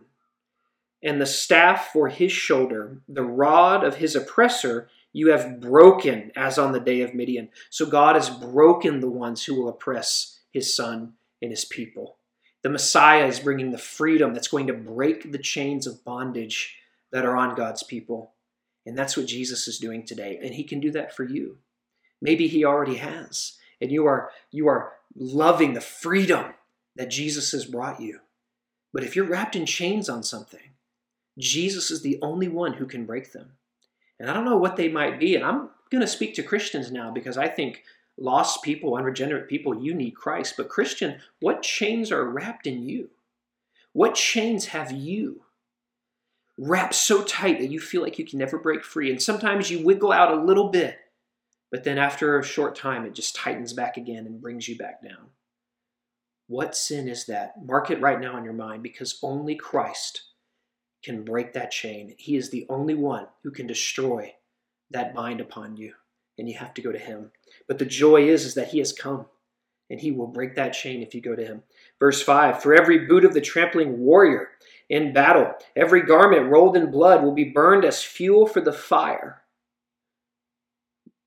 and 1.04 1.22
the 1.22 1.26
staff 1.26 1.90
for 1.94 2.10
his 2.10 2.32
shoulder, 2.32 3.02
the 3.08 3.24
rod 3.24 3.84
of 3.84 3.98
his 3.98 4.16
oppressor, 4.16 4.90
you 5.14 5.30
have 5.32 5.60
broken 5.60 6.32
as 6.36 6.58
on 6.58 6.72
the 6.74 6.80
day 6.80 7.02
of 7.02 7.14
Midian. 7.14 7.50
So 7.70 7.86
God 7.86 8.16
has 8.16 8.30
broken 8.30 9.00
the 9.00 9.10
ones 9.10 9.44
who 9.44 9.56
will 9.56 9.70
oppress 9.70 10.40
his 10.52 10.76
son 10.76 11.14
and 11.42 11.52
his 11.52 11.66
people. 11.66 12.18
The 12.64 12.70
Messiah 12.70 13.26
is 13.28 13.40
bringing 13.40 13.72
the 13.72 13.78
freedom 13.78 14.34
that's 14.34 14.48
going 14.48 14.68
to 14.68 14.74
break 14.74 15.32
the 15.32 15.38
chains 15.38 15.88
of 15.88 16.04
bondage 16.04 16.78
that 17.12 17.26
are 17.26 17.38
on 17.38 17.56
God's 17.56 17.84
people. 17.84 18.34
And 18.86 18.98
that's 18.98 19.16
what 19.16 19.28
Jesus 19.28 19.68
is 19.68 19.80
doing 19.80 20.06
today. 20.06 20.40
And 20.42 20.54
he 20.54 20.64
can 20.64 20.80
do 20.80 20.92
that 20.92 21.16
for 21.16 21.24
you. 21.24 21.58
Maybe 22.22 22.48
he 22.48 22.66
already 22.66 22.96
has. 22.96 23.58
And 23.82 23.92
you 23.92 24.06
are 24.06 24.32
you 24.52 24.68
are 24.68 24.94
loving 25.16 25.74
the 25.74 25.82
freedom 25.82 26.54
that 26.96 27.10
Jesus 27.10 27.52
has 27.52 27.66
brought 27.66 28.02
you. 28.02 28.20
But 28.94 29.04
if 29.04 29.16
you're 29.16 29.26
wrapped 29.26 29.56
in 29.56 29.66
chains 29.66 30.10
on 30.10 30.24
something, 30.24 30.72
Jesus 31.38 31.92
is 31.92 32.02
the 32.02 32.18
only 32.22 32.48
one 32.48 32.74
who 32.74 32.86
can 32.86 33.06
break 33.06 33.32
them. 33.32 33.52
And 34.20 34.30
I 34.30 34.34
don't 34.34 34.46
know 34.46 34.58
what 34.58 34.76
they 34.76 34.90
might 34.90 35.20
be. 35.20 35.36
And 35.36 35.46
I'm 35.46 35.70
going 35.92 36.02
to 36.02 36.08
speak 36.08 36.34
to 36.36 36.44
Christians 36.44 36.92
now 36.92 37.12
because 37.12 37.38
I 37.38 37.48
think 37.48 37.84
lost 38.18 38.64
people, 38.64 38.96
unregenerate 38.96 39.48
people, 39.48 39.80
you 39.80 39.94
need 39.94 40.12
Christ. 40.12 40.56
But 40.58 40.70
Christian, 40.70 41.20
what 41.40 41.62
chains 41.62 42.12
are 42.12 42.26
wrapped 42.26 42.66
in 42.66 42.82
you? 42.88 43.10
What 43.94 44.16
chains 44.16 44.68
have 44.68 44.92
you 44.92 45.42
wrapped 46.58 46.96
so 46.96 47.24
tight 47.24 47.60
that 47.60 47.70
you 47.70 47.80
feel 47.80 48.02
like 48.02 48.18
you 48.18 48.26
can 48.26 48.40
never 48.40 48.58
break 48.58 48.84
free? 48.84 49.12
And 49.12 49.22
sometimes 49.22 49.70
you 49.70 49.86
wiggle 49.86 50.12
out 50.12 50.32
a 50.32 50.42
little 50.42 50.70
bit 50.70 50.98
but 51.72 51.84
then 51.84 51.98
after 51.98 52.38
a 52.38 52.44
short 52.44 52.76
time, 52.76 53.06
it 53.06 53.14
just 53.14 53.36
tightens 53.36 53.74
back 53.74 53.98
again 53.98 54.26
and 54.26 54.42
brings 54.42 54.68
you 54.68 54.78
back 54.78 55.02
down. 55.02 55.28
What 56.48 56.76
sin 56.76 57.08
is 57.08 57.26
that? 57.26 57.66
Mark 57.66 57.92
it 57.92 58.02
right 58.02 58.20
now 58.20 58.38
in 58.38 58.44
your 58.44 58.54
mind 58.54 58.84
because 58.84 59.20
only 59.22 59.56
Christ 59.56 60.24
can 61.04 61.26
break 61.26 61.54
that 61.54 61.72
chain. 61.72 62.16
He 62.18 62.36
is 62.36 62.50
the 62.50 62.66
only 62.70 62.94
one 62.94 63.28
who 63.44 63.52
can 63.52 63.68
destroy 63.68 64.36
that 64.92 65.14
bind 65.14 65.42
upon 65.42 65.76
you, 65.76 65.94
and 66.38 66.48
you 66.48 66.58
have 66.58 66.74
to 66.76 66.82
go 66.82 66.92
to 66.92 66.98
Him. 66.98 67.32
But 67.68 67.80
the 67.80 67.86
joy 67.86 68.28
is, 68.30 68.46
is 68.46 68.54
that 68.56 68.70
He 68.70 68.80
has 68.80 68.94
come 68.94 69.26
and 69.90 70.00
he 70.00 70.12
will 70.12 70.28
break 70.28 70.56
that 70.56 70.74
chain 70.74 71.02
if 71.02 71.16
you 71.16 71.22
go 71.22 71.36
to 71.36 71.46
him. 71.46 71.64
Verse 72.00 72.22
5 72.22 72.62
For 72.62 72.74
every 72.74 73.06
boot 73.06 73.26
of 73.26 73.34
the 73.34 73.42
trampling 73.42 74.00
warrior 74.00 74.50
in 74.90 75.14
battle, 75.14 75.54
every 75.76 76.02
garment 76.02 76.50
rolled 76.50 76.76
in 76.76 76.92
blood 76.92 77.24
will 77.24 77.34
be 77.34 77.46
burned 77.46 77.86
as 77.86 78.04
fuel 78.04 78.46
for 78.46 78.62
the 78.62 78.74
fire. 78.74 79.42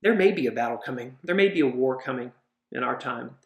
There 0.02 0.14
may 0.14 0.33
be 0.33 0.47
a 0.47 0.52
battle 0.52 0.78
coming, 0.78 1.19
there 1.23 1.35
may 1.35 1.49
be 1.49 1.61
a 1.61 1.66
war 1.66 2.00
coming 2.00 2.33
in 2.73 2.83
our 2.83 2.99
time, 2.99 3.37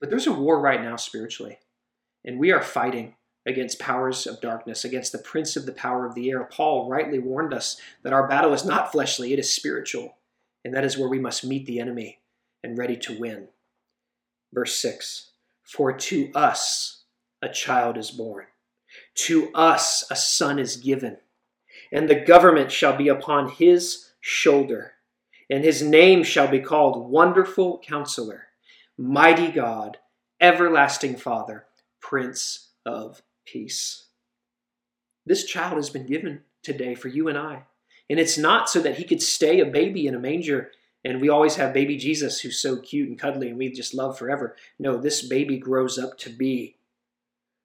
but 0.00 0.10
there's 0.10 0.26
a 0.26 0.32
war 0.32 0.60
right 0.60 0.82
now 0.82 0.96
spiritually, 0.96 1.58
and 2.24 2.38
we 2.38 2.52
are 2.52 2.62
fighting 2.62 3.16
against 3.46 3.78
powers 3.78 4.26
of 4.26 4.40
darkness, 4.40 4.84
against 4.84 5.12
the 5.12 5.18
prince 5.18 5.56
of 5.56 5.66
the 5.66 5.72
power 5.72 6.06
of 6.06 6.14
the 6.14 6.30
air. 6.30 6.44
Paul 6.44 6.88
rightly 6.88 7.18
warned 7.18 7.52
us 7.52 7.80
that 8.02 8.12
our 8.12 8.26
battle 8.26 8.52
is 8.52 8.64
not 8.64 8.92
fleshly, 8.92 9.32
it 9.32 9.38
is 9.38 9.52
spiritual, 9.52 10.16
and 10.64 10.74
that 10.74 10.84
is 10.84 10.96
where 10.96 11.08
we 11.08 11.18
must 11.18 11.44
meet 11.44 11.66
the 11.66 11.80
enemy 11.80 12.20
and 12.62 12.78
ready 12.78 12.96
to 12.96 13.18
win. 13.18 13.48
Verse 14.52 14.76
6 14.80 15.32
For 15.62 15.92
to 15.92 16.30
us 16.34 17.04
a 17.42 17.48
child 17.48 17.98
is 17.98 18.10
born, 18.10 18.46
to 19.14 19.50
us 19.54 20.04
a 20.10 20.16
son 20.16 20.58
is 20.58 20.76
given, 20.76 21.18
and 21.92 22.08
the 22.08 22.20
government 22.20 22.72
shall 22.72 22.96
be 22.96 23.08
upon 23.08 23.50
his 23.50 24.12
shoulder, 24.20 24.93
and 25.50 25.64
his 25.64 25.82
name 25.82 26.22
shall 26.22 26.48
be 26.48 26.60
called 26.60 27.10
Wonderful 27.10 27.78
Counselor, 27.78 28.48
Mighty 28.96 29.50
God, 29.50 29.98
Everlasting 30.40 31.16
Father, 31.16 31.66
Prince 32.00 32.70
of 32.86 33.22
Peace. 33.44 34.06
This 35.26 35.44
child 35.44 35.76
has 35.76 35.90
been 35.90 36.06
given 36.06 36.42
today 36.62 36.94
for 36.94 37.08
you 37.08 37.28
and 37.28 37.38
I. 37.38 37.64
And 38.10 38.20
it's 38.20 38.36
not 38.36 38.68
so 38.68 38.80
that 38.80 38.96
he 38.96 39.04
could 39.04 39.22
stay 39.22 39.60
a 39.60 39.66
baby 39.66 40.06
in 40.06 40.14
a 40.14 40.18
manger 40.18 40.70
and 41.04 41.20
we 41.20 41.28
always 41.28 41.56
have 41.56 41.74
baby 41.74 41.96
Jesus 41.96 42.40
who's 42.40 42.58
so 42.58 42.76
cute 42.76 43.08
and 43.08 43.18
cuddly 43.18 43.48
and 43.48 43.58
we 43.58 43.70
just 43.70 43.94
love 43.94 44.18
forever. 44.18 44.56
No, 44.78 44.96
this 44.96 45.22
baby 45.26 45.58
grows 45.58 45.98
up 45.98 46.16
to 46.18 46.30
be. 46.30 46.76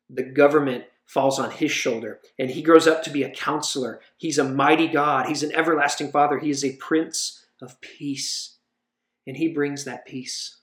The 0.10 0.24
government 0.24 0.86
falls 1.06 1.40
on 1.40 1.52
his 1.52 1.72
shoulder 1.72 2.20
and 2.38 2.50
he 2.50 2.62
grows 2.62 2.88
up 2.88 3.04
to 3.04 3.10
be 3.10 3.24
a 3.24 3.30
counselor. 3.30 4.00
He's 4.18 4.38
a 4.38 4.44
mighty 4.44 4.88
God. 4.88 5.28
He's 5.28 5.44
an 5.44 5.56
everlasting 5.56 6.12
Father. 6.12 6.40
He 6.40 6.50
is 6.50 6.64
a 6.64 6.76
prince 6.76 7.46
of 7.62 7.80
peace. 7.82 8.58
And 9.28 9.38
he 9.38 9.48
brings 9.48 9.86
that 9.86 10.06
peace. 10.06 10.60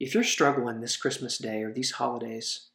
If 0.00 0.14
you're 0.14 0.24
struggling 0.24 0.80
this 0.80 0.96
Christmas 0.96 1.38
day 1.38 1.62
or 1.62 1.72
these 1.72 1.92
holidays, 1.92 2.68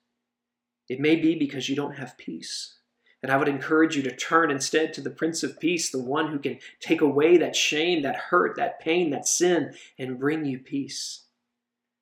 it 0.90 1.00
may 1.00 1.16
be 1.16 1.36
because 1.36 1.70
you 1.70 1.76
don't 1.76 1.96
have 1.96 2.18
peace. 2.18 2.78
And 3.22 3.32
I 3.32 3.38
would 3.38 3.48
encourage 3.48 3.96
you 3.96 4.04
to 4.04 4.16
turn 4.16 4.52
instead 4.52 4.94
to 4.94 5.02
the 5.02 5.10
Prince 5.10 5.44
of 5.44 5.60
Peace, 5.60 5.90
the 5.90 6.02
one 6.02 6.28
who 6.28 6.40
can 6.40 6.60
take 6.82 7.00
away 7.00 7.38
that 7.38 7.56
shame, 7.56 8.02
that 8.04 8.18
hurt, 8.18 8.58
that 8.58 8.82
pain, 8.82 9.12
that 9.12 9.26
sin, 9.26 9.74
and 9.98 10.20
bring 10.20 10.44
you 10.44 10.60
peace. 10.60 11.24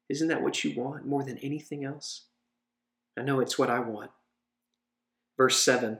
Isn't 0.09 0.29
that 0.29 0.41
what 0.41 0.63
you 0.63 0.73
want 0.75 1.05
more 1.05 1.23
than 1.23 1.37
anything 1.37 1.85
else? 1.85 2.25
I 3.17 3.21
know 3.21 3.39
it's 3.39 3.59
what 3.59 3.69
I 3.69 3.79
want. 3.79 4.09
Verse 5.37 5.63
7 5.63 5.99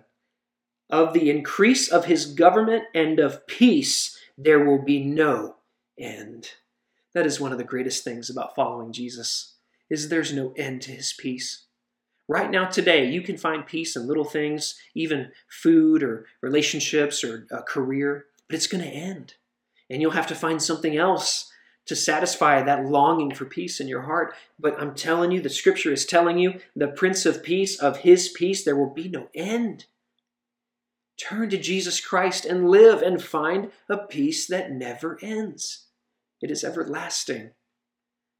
Of 0.89 1.13
the 1.13 1.29
increase 1.29 1.87
of 1.87 2.05
his 2.05 2.25
government 2.25 2.85
and 2.95 3.19
of 3.19 3.45
peace, 3.45 4.17
there 4.43 4.63
will 4.63 4.81
be 4.81 5.03
no 5.03 5.57
end. 5.99 6.51
That 7.13 7.25
is 7.25 7.39
one 7.39 7.51
of 7.51 7.57
the 7.57 7.63
greatest 7.63 8.03
things 8.03 8.29
about 8.29 8.55
following 8.55 8.91
Jesus 8.91 9.55
is 9.89 10.09
there's 10.09 10.33
no 10.33 10.53
end 10.57 10.81
to 10.83 10.91
his 10.91 11.13
peace. 11.13 11.65
Right 12.27 12.49
now, 12.49 12.65
today, 12.65 13.09
you 13.09 13.21
can 13.21 13.37
find 13.37 13.65
peace 13.65 13.95
in 13.95 14.07
little 14.07 14.23
things, 14.23 14.79
even 14.95 15.31
food 15.49 16.01
or 16.01 16.25
relationships 16.41 17.23
or 17.23 17.45
a 17.51 17.61
career, 17.61 18.25
but 18.47 18.55
it's 18.55 18.67
going 18.67 18.83
to 18.83 18.89
end. 18.89 19.35
And 19.89 20.01
you'll 20.01 20.11
have 20.11 20.27
to 20.27 20.35
find 20.35 20.61
something 20.61 20.95
else 20.95 21.51
to 21.87 21.95
satisfy 21.95 22.63
that 22.63 22.85
longing 22.85 23.35
for 23.35 23.45
peace 23.45 23.81
in 23.81 23.87
your 23.89 24.03
heart. 24.03 24.33
But 24.57 24.79
I'm 24.79 24.95
telling 24.95 25.31
you, 25.31 25.41
the 25.41 25.49
scripture 25.49 25.91
is 25.91 26.05
telling 26.05 26.37
you, 26.37 26.61
the 26.75 26.87
Prince 26.87 27.25
of 27.25 27.43
Peace, 27.43 27.77
of 27.77 27.97
his 27.97 28.29
peace, 28.29 28.63
there 28.63 28.77
will 28.77 28.93
be 28.93 29.09
no 29.09 29.27
end. 29.35 29.85
Turn 31.17 31.49
to 31.49 31.57
Jesus 31.57 31.99
Christ 31.99 32.45
and 32.45 32.69
live 32.69 33.01
and 33.01 33.21
find 33.21 33.71
a 33.89 33.97
peace 33.97 34.47
that 34.47 34.71
never 34.71 35.19
ends. 35.21 35.87
It 36.41 36.49
is 36.49 36.63
everlasting, 36.63 37.51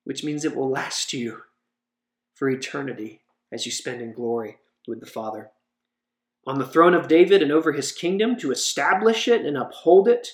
which 0.04 0.24
means 0.24 0.44
it 0.44 0.56
will 0.56 0.70
last 0.70 1.14
you 1.14 1.44
for 2.34 2.50
eternity 2.50 3.22
as 3.52 3.66
you 3.66 3.72
spend 3.72 4.02
in 4.02 4.14
glory 4.14 4.58
with 4.88 5.00
the 5.00 5.06
Father. 5.06 5.52
On 6.48 6.58
the 6.58 6.66
throne 6.66 6.96
of 6.96 7.08
David 7.08 7.44
and 7.44 7.52
over 7.52 7.72
his 7.74 7.92
kingdom 7.92 8.36
to 8.38 8.52
establish 8.52 9.28
it 9.28 9.46
and 9.46 9.56
uphold 9.56 10.08
it 10.08 10.28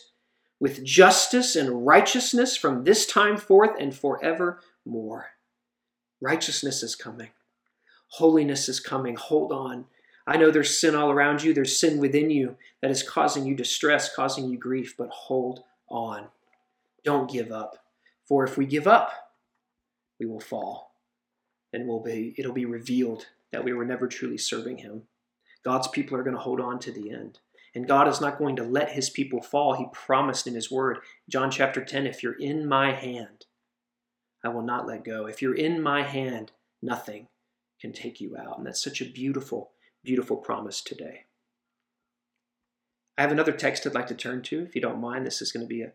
with 0.60 0.86
justice 0.86 1.56
and 1.56 1.86
righteousness 1.86 2.56
from 2.56 2.84
this 2.84 3.06
time 3.06 3.38
forth 3.38 3.72
and 3.80 3.94
forevermore. 3.94 5.32
Righteousness 6.22 6.82
is 6.82 6.96
coming. 6.96 7.30
Holiness 8.12 8.70
is 8.70 8.80
coming. 8.80 9.16
Hold 9.18 9.52
on. 9.52 9.86
I 10.28 10.38
know 10.38 10.52
there's 10.52 10.80
sin 10.80 10.94
all 10.94 11.10
around 11.10 11.42
you, 11.42 11.54
there's 11.54 11.80
sin 11.80 12.00
within 12.00 12.30
you 12.30 12.58
that 12.82 12.92
is 12.92 13.02
causing 13.02 13.46
you 13.46 13.56
distress, 13.56 14.14
causing 14.14 14.50
you 14.50 14.58
grief, 14.58 14.96
but 14.98 15.10
hold 15.10 15.62
on. 15.90 16.28
Don't 17.06 17.32
give 17.32 17.52
up. 17.52 17.78
For 18.28 18.44
if 18.44 18.58
we 18.58 18.66
give 18.66 18.88
up, 18.88 19.12
we 20.20 20.26
will 20.26 20.42
fall 20.42 20.92
and 21.72 21.88
will 21.88 22.02
be 22.02 22.36
it'll 22.38 22.54
be 22.54 22.66
revealed 22.66 23.28
that 23.52 23.64
we 23.64 23.72
were 23.72 23.86
never 23.86 24.08
truly 24.08 24.38
serving 24.38 24.80
him. 24.80 25.04
God's 25.64 25.88
people 25.88 26.18
are 26.18 26.24
going 26.24 26.36
to 26.36 26.42
hold 26.42 26.60
on 26.60 26.80
to 26.80 26.92
the 26.92 27.12
end. 27.12 27.40
And 27.76 27.88
God 27.88 28.08
is 28.08 28.20
not 28.20 28.38
going 28.38 28.56
to 28.56 28.64
let 28.64 28.92
his 28.92 29.10
people 29.10 29.42
fall. 29.42 29.74
He 29.74 29.86
promised 29.94 30.48
in 30.48 30.56
his 30.56 30.72
word, 30.72 31.00
John 31.30 31.52
chapter 31.52 31.84
10, 31.84 32.08
if 32.08 32.24
you're 32.24 32.40
in 32.40 32.68
my 32.68 32.92
hand, 32.92 33.46
I 34.44 34.50
will 34.50 34.64
not 34.64 34.88
let 34.88 35.04
go. 35.04 35.28
If 35.28 35.42
you're 35.42 35.56
in 35.56 35.82
my 35.82 36.04
hand, 36.04 36.52
nothing 36.82 37.28
can 37.80 37.94
take 37.94 38.20
you 38.20 38.36
out. 38.38 38.58
And 38.58 38.66
that's 38.66 38.84
such 38.84 39.02
a 39.02 39.12
beautiful, 39.12 39.72
beautiful 40.04 40.38
promise 40.38 40.82
today. 40.82 41.26
I 43.18 43.22
have 43.22 43.32
another 43.32 43.52
text 43.52 43.86
I'd 43.86 43.96
like 43.96 44.08
to 44.08 44.16
turn 44.16 44.42
to, 44.44 44.64
if 44.64 44.76
you 44.76 44.82
don't 44.82 45.02
mind. 45.02 45.26
This 45.26 45.42
is 45.42 45.52
going 45.52 45.66
to 45.66 45.68
be 45.68 45.82
a, 45.82 45.92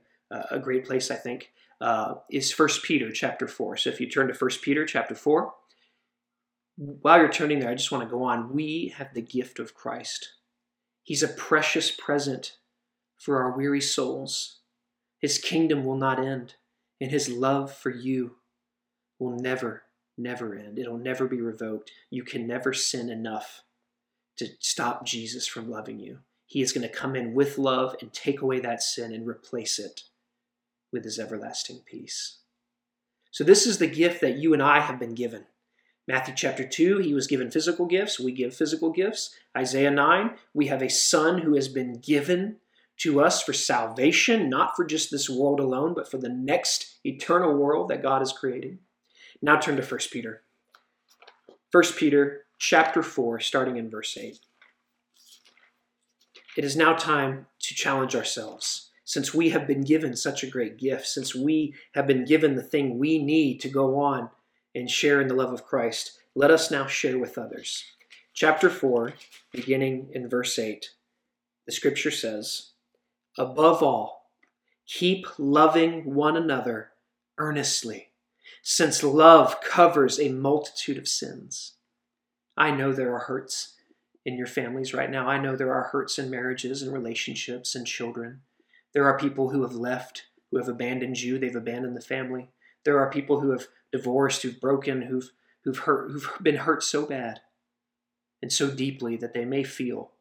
a 0.50 0.58
great 0.58 0.84
place, 0.84 1.10
I 1.10 1.16
think, 1.16 1.52
uh, 1.80 2.14
is 2.30 2.58
1 2.58 2.68
Peter 2.82 3.12
chapter 3.12 3.46
4. 3.46 3.76
So 3.76 3.90
if 3.90 4.00
you 4.00 4.08
turn 4.08 4.28
to 4.28 4.34
1 4.34 4.50
Peter 4.62 4.84
chapter 4.84 5.14
4, 5.14 5.52
while 6.76 7.18
you're 7.18 7.30
turning 7.30 7.60
there, 7.60 7.70
I 7.70 7.74
just 7.74 7.92
want 7.92 8.02
to 8.02 8.10
go 8.10 8.24
on. 8.24 8.52
We 8.52 8.94
have 8.96 9.14
the 9.14 9.22
gift 9.22 9.58
of 9.58 9.74
Christ. 9.74 10.32
He's 11.04 11.22
a 11.22 11.28
precious 11.28 11.90
present 11.90 12.56
for 13.18 13.42
our 13.42 13.56
weary 13.56 13.80
souls. 13.80 14.60
His 15.20 15.38
kingdom 15.38 15.84
will 15.84 15.96
not 15.96 16.18
end, 16.18 16.54
and 17.00 17.10
his 17.10 17.28
love 17.28 17.72
for 17.72 17.90
you 17.90 18.36
will 19.20 19.36
never, 19.36 19.84
never 20.18 20.56
end. 20.56 20.78
It'll 20.78 20.98
never 20.98 21.28
be 21.28 21.40
revoked. 21.40 21.92
You 22.10 22.24
can 22.24 22.46
never 22.46 22.72
sin 22.72 23.08
enough 23.08 23.62
to 24.38 24.48
stop 24.60 25.04
Jesus 25.04 25.46
from 25.46 25.70
loving 25.70 25.98
you. 25.98 26.18
He 26.46 26.60
is 26.60 26.72
going 26.72 26.86
to 26.86 26.94
come 26.94 27.16
in 27.16 27.34
with 27.34 27.58
love 27.58 27.96
and 28.00 28.12
take 28.12 28.42
away 28.42 28.60
that 28.60 28.82
sin 28.82 29.12
and 29.12 29.26
replace 29.26 29.78
it 29.78 30.02
with 30.92 31.04
his 31.04 31.18
everlasting 31.18 31.80
peace. 31.86 32.38
So, 33.30 33.44
this 33.44 33.66
is 33.66 33.78
the 33.78 33.86
gift 33.86 34.20
that 34.20 34.36
you 34.36 34.52
and 34.52 34.62
I 34.62 34.80
have 34.80 34.98
been 34.98 35.14
given. 35.14 35.46
Matthew 36.06 36.34
chapter 36.36 36.66
2, 36.66 36.98
he 36.98 37.14
was 37.14 37.26
given 37.26 37.50
physical 37.50 37.86
gifts. 37.86 38.20
We 38.20 38.32
give 38.32 38.54
physical 38.54 38.90
gifts. 38.90 39.34
Isaiah 39.56 39.90
9, 39.90 40.34
we 40.52 40.66
have 40.66 40.82
a 40.82 40.90
son 40.90 41.38
who 41.38 41.54
has 41.54 41.68
been 41.68 42.00
given 42.00 42.56
to 42.98 43.22
us 43.22 43.42
for 43.42 43.52
salvation, 43.52 44.50
not 44.50 44.76
for 44.76 44.84
just 44.84 45.10
this 45.10 45.30
world 45.30 45.60
alone, 45.60 45.94
but 45.94 46.10
for 46.10 46.18
the 46.18 46.28
next 46.28 46.98
eternal 47.04 47.54
world 47.54 47.88
that 47.88 48.02
God 48.02 48.20
is 48.20 48.32
creating. 48.32 48.80
Now 49.40 49.58
turn 49.58 49.76
to 49.76 49.82
1 49.82 50.00
Peter. 50.10 50.42
1 51.70 51.84
Peter 51.96 52.44
chapter 52.62 53.02
4, 53.02 53.40
starting 53.40 53.76
in 53.76 53.90
verse 53.90 54.16
8. 54.16 54.38
It 56.56 56.64
is 56.64 56.76
now 56.76 56.94
time 56.94 57.46
to 57.58 57.74
challenge 57.74 58.14
ourselves. 58.14 58.90
Since 59.04 59.34
we 59.34 59.50
have 59.50 59.66
been 59.66 59.82
given 59.82 60.14
such 60.14 60.44
a 60.44 60.50
great 60.50 60.78
gift, 60.78 61.08
since 61.08 61.34
we 61.34 61.74
have 61.94 62.06
been 62.06 62.24
given 62.24 62.54
the 62.54 62.62
thing 62.62 62.98
we 62.98 63.20
need 63.20 63.58
to 63.62 63.68
go 63.68 63.98
on 63.98 64.30
and 64.76 64.88
share 64.88 65.20
in 65.20 65.26
the 65.26 65.34
love 65.34 65.52
of 65.52 65.64
Christ, 65.64 66.20
let 66.36 66.52
us 66.52 66.70
now 66.70 66.86
share 66.86 67.18
with 67.18 67.36
others. 67.36 67.82
Chapter 68.32 68.70
4, 68.70 69.14
beginning 69.50 70.10
in 70.12 70.28
verse 70.28 70.56
8, 70.56 70.88
the 71.66 71.72
scripture 71.72 72.12
says, 72.12 72.70
Above 73.36 73.82
all, 73.82 74.30
keep 74.86 75.26
loving 75.36 76.14
one 76.14 76.36
another 76.36 76.92
earnestly, 77.38 78.10
since 78.62 79.02
love 79.02 79.60
covers 79.60 80.20
a 80.20 80.28
multitude 80.28 80.96
of 80.96 81.08
sins. 81.08 81.72
I 82.56 82.70
know 82.70 82.92
there 82.92 83.14
are 83.14 83.20
hurts 83.20 83.74
in 84.24 84.36
your 84.36 84.46
families 84.46 84.94
right 84.94 85.10
now. 85.10 85.28
I 85.28 85.38
know 85.38 85.56
there 85.56 85.74
are 85.74 85.84
hurts 85.84 86.18
in 86.18 86.30
marriages 86.30 86.82
and 86.82 86.92
relationships 86.92 87.74
and 87.74 87.86
children. 87.86 88.42
There 88.92 89.04
are 89.04 89.18
people 89.18 89.50
who 89.50 89.62
have 89.62 89.74
left, 89.74 90.24
who 90.50 90.58
have 90.58 90.68
abandoned 90.68 91.20
you, 91.20 91.38
they've 91.38 91.56
abandoned 91.56 91.96
the 91.96 92.02
family. 92.02 92.50
There 92.84 92.98
are 92.98 93.10
people 93.10 93.40
who 93.40 93.50
have 93.50 93.68
divorced, 93.90 94.42
who've 94.42 94.60
broken, 94.60 95.02
who've 95.02 95.30
who've 95.64 95.78
hurt, 95.78 96.10
who've 96.10 96.30
been 96.42 96.56
hurt 96.56 96.82
so 96.82 97.06
bad 97.06 97.40
and 98.40 98.52
so 98.52 98.70
deeply 98.70 99.16
that 99.16 99.32
they 99.32 99.44
may 99.44 99.62
feel 99.62 100.12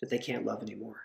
that 0.00 0.10
they 0.10 0.18
can't 0.18 0.44
love 0.44 0.62
anymore. 0.62 0.96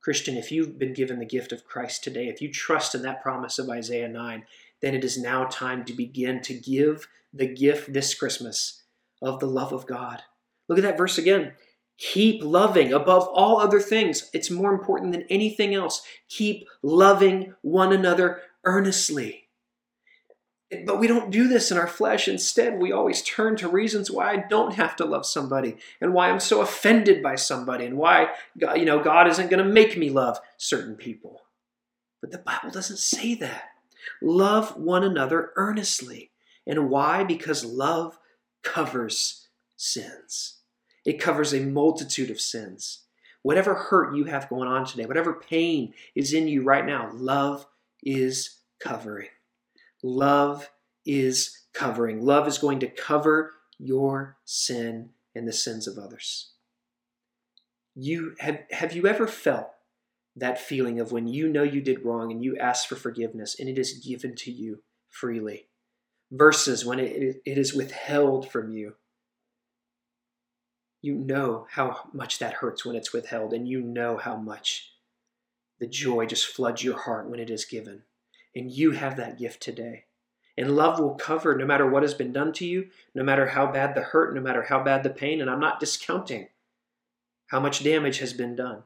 Christian, 0.00 0.36
if 0.36 0.50
you've 0.50 0.78
been 0.78 0.94
given 0.94 1.18
the 1.18 1.24
gift 1.24 1.52
of 1.52 1.64
Christ 1.64 2.02
today, 2.02 2.28
if 2.28 2.40
you 2.40 2.50
trust 2.50 2.94
in 2.94 3.02
that 3.02 3.22
promise 3.22 3.58
of 3.58 3.68
Isaiah 3.68 4.08
9, 4.08 4.44
then 4.80 4.94
it 4.94 5.04
is 5.04 5.16
now 5.16 5.44
time 5.44 5.84
to 5.84 5.92
begin 5.92 6.40
to 6.42 6.54
give 6.54 7.08
the 7.32 7.46
gift 7.46 7.92
this 7.92 8.14
Christmas 8.14 8.81
of 9.22 9.40
the 9.40 9.46
love 9.46 9.72
of 9.72 9.86
God. 9.86 10.22
Look 10.68 10.78
at 10.78 10.82
that 10.82 10.98
verse 10.98 11.18
again. 11.18 11.52
Keep 11.98 12.42
loving 12.42 12.92
above 12.92 13.28
all 13.28 13.60
other 13.60 13.80
things. 13.80 14.28
It's 14.32 14.50
more 14.50 14.72
important 14.72 15.12
than 15.12 15.24
anything 15.30 15.74
else. 15.74 16.02
Keep 16.28 16.66
loving 16.82 17.54
one 17.62 17.92
another 17.92 18.40
earnestly. 18.64 19.48
But 20.86 20.98
we 20.98 21.06
don't 21.06 21.30
do 21.30 21.48
this 21.48 21.70
in 21.70 21.76
our 21.76 21.86
flesh. 21.86 22.28
Instead, 22.28 22.80
we 22.80 22.92
always 22.92 23.22
turn 23.22 23.56
to 23.56 23.68
reasons 23.68 24.10
why 24.10 24.32
I 24.32 24.44
don't 24.48 24.74
have 24.74 24.96
to 24.96 25.04
love 25.04 25.26
somebody 25.26 25.76
and 26.00 26.14
why 26.14 26.30
I'm 26.30 26.40
so 26.40 26.62
offended 26.62 27.22
by 27.22 27.34
somebody 27.34 27.84
and 27.84 27.98
why 27.98 28.28
God, 28.58 28.78
you 28.78 28.86
know 28.86 29.02
God 29.02 29.28
isn't 29.28 29.50
going 29.50 29.64
to 29.64 29.70
make 29.70 29.98
me 29.98 30.08
love 30.08 30.40
certain 30.56 30.96
people. 30.96 31.42
But 32.22 32.30
the 32.30 32.38
Bible 32.38 32.70
doesn't 32.70 32.98
say 32.98 33.34
that. 33.34 33.64
Love 34.22 34.76
one 34.76 35.04
another 35.04 35.52
earnestly. 35.56 36.30
And 36.66 36.88
why? 36.88 37.22
Because 37.24 37.64
love 37.64 38.18
covers 38.62 39.48
sins. 39.76 40.60
It 41.04 41.20
covers 41.20 41.52
a 41.52 41.60
multitude 41.60 42.30
of 42.30 42.40
sins. 42.40 43.04
Whatever 43.42 43.74
hurt 43.74 44.14
you 44.14 44.24
have 44.24 44.48
going 44.48 44.68
on 44.68 44.86
today, 44.86 45.04
whatever 45.04 45.34
pain 45.34 45.94
is 46.14 46.32
in 46.32 46.46
you 46.46 46.62
right 46.62 46.86
now, 46.86 47.10
love 47.12 47.66
is 48.02 48.60
covering. 48.80 49.28
Love 50.02 50.70
is 51.04 51.58
covering. 51.74 52.24
Love 52.24 52.46
is 52.46 52.58
going 52.58 52.78
to 52.80 52.86
cover 52.86 53.52
your 53.78 54.36
sin 54.44 55.10
and 55.34 55.48
the 55.48 55.52
sins 55.52 55.88
of 55.88 55.98
others. 55.98 56.52
You 57.94 58.34
have, 58.38 58.60
have 58.70 58.92
you 58.92 59.06
ever 59.06 59.26
felt 59.26 59.70
that 60.36 60.60
feeling 60.60 61.00
of 61.00 61.12
when 61.12 61.26
you 61.26 61.48
know 61.48 61.62
you 61.62 61.80
did 61.80 62.04
wrong 62.04 62.30
and 62.30 62.42
you 62.42 62.56
ask 62.56 62.88
for 62.88 62.96
forgiveness 62.96 63.58
and 63.58 63.68
it 63.68 63.78
is 63.78 63.98
given 63.98 64.34
to 64.36 64.50
you 64.50 64.82
freely 65.10 65.66
versus 66.32 66.84
when 66.84 66.98
it, 66.98 67.42
it 67.44 67.58
is 67.58 67.74
withheld 67.74 68.50
from 68.50 68.72
you? 68.72 68.94
You 71.00 71.14
know 71.14 71.66
how 71.70 72.08
much 72.12 72.38
that 72.38 72.54
hurts 72.54 72.84
when 72.84 72.96
it's 72.96 73.12
withheld, 73.12 73.52
and 73.52 73.68
you 73.68 73.80
know 73.80 74.16
how 74.16 74.36
much 74.36 74.92
the 75.78 75.86
joy 75.86 76.26
just 76.26 76.46
floods 76.46 76.82
your 76.82 76.98
heart 76.98 77.28
when 77.28 77.40
it 77.40 77.50
is 77.50 77.64
given. 77.64 78.02
And 78.54 78.70
you 78.70 78.92
have 78.92 79.16
that 79.16 79.38
gift 79.38 79.60
today. 79.60 80.04
And 80.56 80.76
love 80.76 80.98
will 81.00 81.14
cover 81.14 81.56
no 81.56 81.64
matter 81.64 81.88
what 81.88 82.02
has 82.02 82.14
been 82.14 82.32
done 82.32 82.52
to 82.54 82.66
you, 82.66 82.88
no 83.14 83.22
matter 83.22 83.46
how 83.46 83.72
bad 83.72 83.94
the 83.94 84.02
hurt, 84.02 84.34
no 84.34 84.40
matter 84.40 84.62
how 84.62 84.82
bad 84.82 85.02
the 85.02 85.10
pain. 85.10 85.40
And 85.40 85.50
I'm 85.50 85.60
not 85.60 85.80
discounting 85.80 86.48
how 87.48 87.58
much 87.58 87.82
damage 87.82 88.18
has 88.18 88.32
been 88.32 88.54
done. 88.54 88.82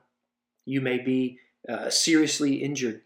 You 0.65 0.81
may 0.81 0.99
be 0.99 1.39
uh, 1.69 1.91
seriously 1.91 2.63
injured, 2.63 3.03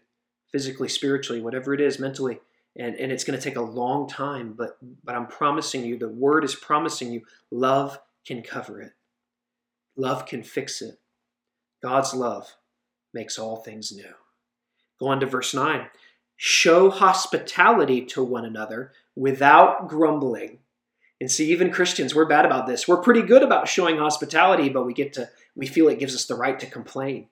physically, 0.51 0.87
spiritually, 0.87 1.41
whatever 1.41 1.73
it 1.73 1.81
is, 1.81 1.99
mentally. 1.99 2.39
And, 2.77 2.95
and 2.95 3.11
it's 3.11 3.23
going 3.23 3.37
to 3.37 3.43
take 3.43 3.57
a 3.57 3.61
long 3.61 4.07
time, 4.07 4.53
but, 4.57 4.77
but 5.03 5.15
I'm 5.15 5.27
promising 5.27 5.83
you, 5.83 5.97
the 5.97 6.07
word 6.07 6.45
is 6.45 6.55
promising 6.55 7.11
you, 7.11 7.21
love 7.51 7.99
can 8.25 8.41
cover 8.41 8.81
it. 8.81 8.93
Love 9.97 10.25
can 10.25 10.41
fix 10.41 10.81
it. 10.81 10.99
God's 11.83 12.13
love 12.13 12.55
makes 13.13 13.37
all 13.37 13.57
things 13.57 13.91
new. 13.91 14.13
Go 14.99 15.07
on 15.07 15.19
to 15.19 15.25
verse 15.25 15.53
9. 15.53 15.87
Show 16.37 16.89
hospitality 16.89 18.05
to 18.05 18.23
one 18.23 18.45
another 18.45 18.93
without 19.15 19.89
grumbling. 19.89 20.59
And 21.19 21.29
see, 21.29 21.51
even 21.51 21.71
Christians, 21.71 22.15
we're 22.15 22.25
bad 22.25 22.45
about 22.45 22.67
this. 22.67 22.87
We're 22.87 23.01
pretty 23.01 23.21
good 23.21 23.43
about 23.43 23.67
showing 23.67 23.97
hospitality, 23.97 24.69
but 24.69 24.85
we 24.85 24.93
get 24.93 25.13
to, 25.13 25.29
we 25.55 25.67
feel 25.67 25.87
it 25.89 25.99
gives 25.99 26.15
us 26.15 26.25
the 26.25 26.35
right 26.35 26.59
to 26.59 26.65
complain. 26.65 27.27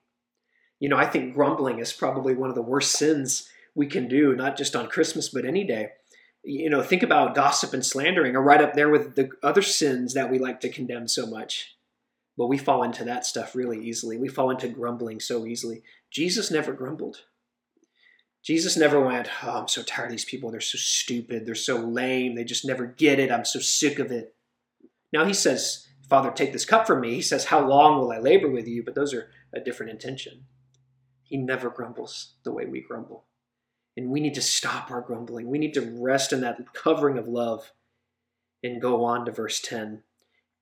You 0.78 0.88
know, 0.88 0.96
I 0.96 1.06
think 1.06 1.34
grumbling 1.34 1.78
is 1.78 1.92
probably 1.92 2.34
one 2.34 2.48
of 2.48 2.54
the 2.54 2.62
worst 2.62 2.92
sins 2.92 3.48
we 3.74 3.86
can 3.86 4.08
do, 4.08 4.34
not 4.34 4.56
just 4.56 4.76
on 4.76 4.88
Christmas, 4.88 5.28
but 5.28 5.44
any 5.44 5.64
day. 5.64 5.88
You 6.42 6.70
know, 6.70 6.82
think 6.82 7.02
about 7.02 7.34
gossip 7.34 7.74
and 7.74 7.84
slandering 7.84 8.34
are 8.34 8.42
right 8.42 8.62
up 8.62 8.74
there 8.74 8.88
with 8.88 9.14
the 9.14 9.30
other 9.42 9.62
sins 9.62 10.14
that 10.14 10.30
we 10.30 10.38
like 10.38 10.60
to 10.60 10.70
condemn 10.70 11.06
so 11.06 11.26
much. 11.26 11.76
But 12.38 12.48
we 12.48 12.56
fall 12.56 12.82
into 12.82 13.04
that 13.04 13.26
stuff 13.26 13.54
really 13.54 13.84
easily. 13.84 14.16
We 14.16 14.28
fall 14.28 14.50
into 14.50 14.68
grumbling 14.68 15.20
so 15.20 15.46
easily. 15.46 15.82
Jesus 16.10 16.50
never 16.50 16.72
grumbled. 16.72 17.24
Jesus 18.42 18.76
never 18.76 18.98
went, 18.98 19.28
Oh, 19.42 19.60
I'm 19.60 19.68
so 19.68 19.82
tired 19.82 20.06
of 20.06 20.12
these 20.12 20.24
people. 20.24 20.50
They're 20.50 20.60
so 20.60 20.78
stupid. 20.78 21.44
They're 21.44 21.54
so 21.54 21.76
lame. 21.76 22.34
They 22.34 22.44
just 22.44 22.64
never 22.64 22.86
get 22.86 23.18
it. 23.18 23.30
I'm 23.30 23.44
so 23.44 23.60
sick 23.60 23.98
of 23.98 24.10
it. 24.10 24.34
Now 25.12 25.24
he 25.26 25.34
says, 25.34 25.86
Father, 26.08 26.30
take 26.30 26.52
this 26.52 26.64
cup 26.64 26.86
from 26.86 27.00
me. 27.00 27.14
He 27.14 27.22
says, 27.22 27.44
How 27.46 27.66
long 27.66 28.00
will 28.00 28.12
I 28.12 28.18
labor 28.18 28.48
with 28.48 28.66
you? 28.66 28.82
But 28.82 28.94
those 28.94 29.12
are 29.12 29.30
a 29.52 29.60
different 29.60 29.92
intention. 29.92 30.44
He 31.22 31.36
never 31.36 31.70
grumbles 31.70 32.34
the 32.42 32.52
way 32.52 32.66
we 32.66 32.80
grumble. 32.80 33.26
And 33.96 34.10
we 34.10 34.20
need 34.20 34.34
to 34.34 34.42
stop 34.42 34.90
our 34.90 35.00
grumbling. 35.00 35.48
We 35.48 35.58
need 35.58 35.74
to 35.74 35.96
rest 36.00 36.32
in 36.32 36.40
that 36.42 36.72
covering 36.72 37.18
of 37.18 37.28
love 37.28 37.72
and 38.62 38.80
go 38.80 39.04
on 39.04 39.24
to 39.26 39.32
verse 39.32 39.60
10 39.60 40.02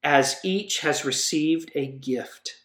as 0.02 0.40
each 0.44 0.80
has 0.80 1.04
received 1.04 1.70
a 1.74 1.86
gift. 1.86 2.62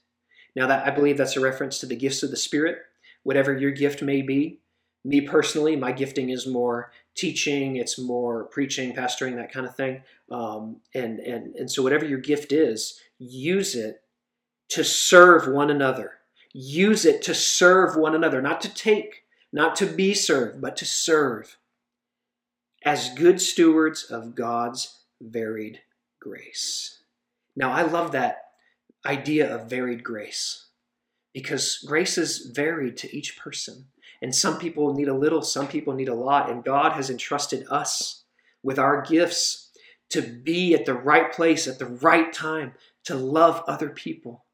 Now 0.55 0.67
that 0.67 0.85
I 0.85 0.91
believe 0.91 1.17
that's 1.17 1.35
a 1.35 1.41
reference 1.41 1.79
to 1.79 1.85
the 1.85 1.95
gifts 1.95 2.23
of 2.23 2.31
the 2.31 2.37
Spirit, 2.37 2.77
whatever 3.23 3.57
your 3.57 3.71
gift 3.71 4.01
may 4.01 4.21
be. 4.21 4.59
Me 5.05 5.19
personally, 5.19 5.75
my 5.75 5.91
gifting 5.91 6.29
is 6.29 6.47
more 6.47 6.91
teaching, 7.15 7.75
it's 7.75 7.99
more 7.99 8.45
preaching, 8.45 8.93
pastoring, 8.93 9.35
that 9.35 9.51
kind 9.51 9.65
of 9.65 9.75
thing. 9.75 10.01
Um, 10.31 10.77
and 10.93 11.19
and 11.19 11.55
and 11.55 11.69
so 11.69 11.83
whatever 11.83 12.05
your 12.05 12.19
gift 12.19 12.53
is, 12.53 13.01
use 13.19 13.75
it 13.75 14.01
to 14.69 14.83
serve 14.83 15.47
one 15.47 15.69
another. 15.69 16.13
Use 16.53 17.03
it 17.03 17.21
to 17.23 17.33
serve 17.33 17.97
one 17.97 18.15
another, 18.15 18.41
not 18.41 18.61
to 18.61 18.73
take, 18.73 19.22
not 19.53 19.75
to 19.77 19.85
be 19.85 20.13
served, 20.13 20.59
but 20.59 20.75
to 20.77 20.85
serve 20.85 21.57
as 22.83 23.13
good 23.13 23.39
stewards 23.39 24.03
of 24.03 24.35
God's 24.35 24.99
varied 25.21 25.81
grace. 26.19 27.03
Now, 27.55 27.71
I 27.71 27.83
love 27.83 28.11
that 28.11 28.39
idea 29.05 29.53
of 29.53 29.69
varied 29.69 30.03
grace 30.03 30.65
because 31.33 31.77
grace 31.85 32.17
is 32.17 32.51
varied 32.53 32.97
to 32.97 33.15
each 33.15 33.37
person. 33.37 33.85
And 34.21 34.33
some 34.33 34.57
people 34.57 34.93
need 34.93 35.07
a 35.07 35.13
little, 35.13 35.41
some 35.41 35.67
people 35.67 35.93
need 35.93 36.09
a 36.09 36.15
lot. 36.15 36.49
And 36.49 36.63
God 36.63 36.93
has 36.93 37.09
entrusted 37.09 37.65
us 37.69 38.23
with 38.63 38.79
our 38.79 39.01
gifts 39.01 39.69
to 40.09 40.21
be 40.21 40.73
at 40.73 40.85
the 40.85 40.93
right 40.93 41.31
place 41.31 41.67
at 41.67 41.79
the 41.79 41.85
right 41.85 42.31
time, 42.31 42.73
to 43.03 43.15
love 43.15 43.63
other 43.67 43.89
people, 43.89 44.45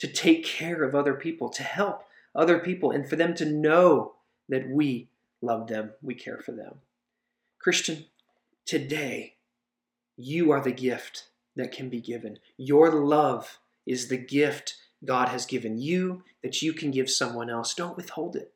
to 0.00 0.08
take 0.08 0.44
care 0.44 0.82
of 0.82 0.94
other 0.94 1.14
people, 1.14 1.48
to 1.50 1.62
help 1.62 2.04
other 2.34 2.58
people, 2.58 2.90
and 2.90 3.08
for 3.08 3.16
them 3.16 3.34
to 3.34 3.44
know 3.44 4.14
that 4.48 4.68
we 4.68 5.08
love 5.40 5.68
them, 5.68 5.92
we 6.02 6.14
care 6.14 6.38
for 6.38 6.52
them. 6.52 6.76
Christian, 7.58 8.06
today, 8.66 9.34
you 10.16 10.50
are 10.50 10.60
the 10.60 10.72
gift 10.72 11.28
that 11.56 11.72
can 11.72 11.88
be 11.88 12.00
given. 12.00 12.38
Your 12.56 12.90
love 12.90 13.58
is 13.86 14.08
the 14.08 14.16
gift 14.16 14.76
God 15.04 15.28
has 15.28 15.46
given 15.46 15.78
you 15.78 16.22
that 16.42 16.62
you 16.62 16.72
can 16.72 16.90
give 16.90 17.10
someone 17.10 17.50
else. 17.50 17.74
Don't 17.74 17.96
withhold 17.96 18.36
it. 18.36 18.52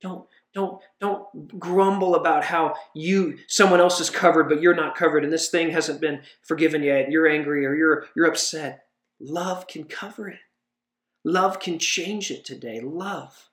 Don't 0.00 0.26
don't 0.54 0.80
don't 1.00 1.58
grumble 1.60 2.14
about 2.14 2.44
how 2.44 2.74
you 2.94 3.38
someone 3.46 3.80
else 3.80 4.00
is 4.00 4.10
covered 4.10 4.48
but 4.48 4.60
you're 4.60 4.74
not 4.74 4.96
covered 4.96 5.22
and 5.22 5.32
this 5.32 5.50
thing 5.50 5.70
hasn't 5.70 6.00
been 6.00 6.22
forgiven 6.42 6.82
yet. 6.82 7.10
You're 7.10 7.28
angry 7.28 7.66
or 7.66 7.74
you're 7.74 8.06
you're 8.16 8.26
upset. 8.26 8.86
Love 9.20 9.66
can 9.66 9.84
cover 9.84 10.28
it. 10.28 10.38
Love 11.22 11.60
can 11.60 11.78
change 11.78 12.30
it 12.30 12.44
today. 12.44 12.80
Love 12.80 13.49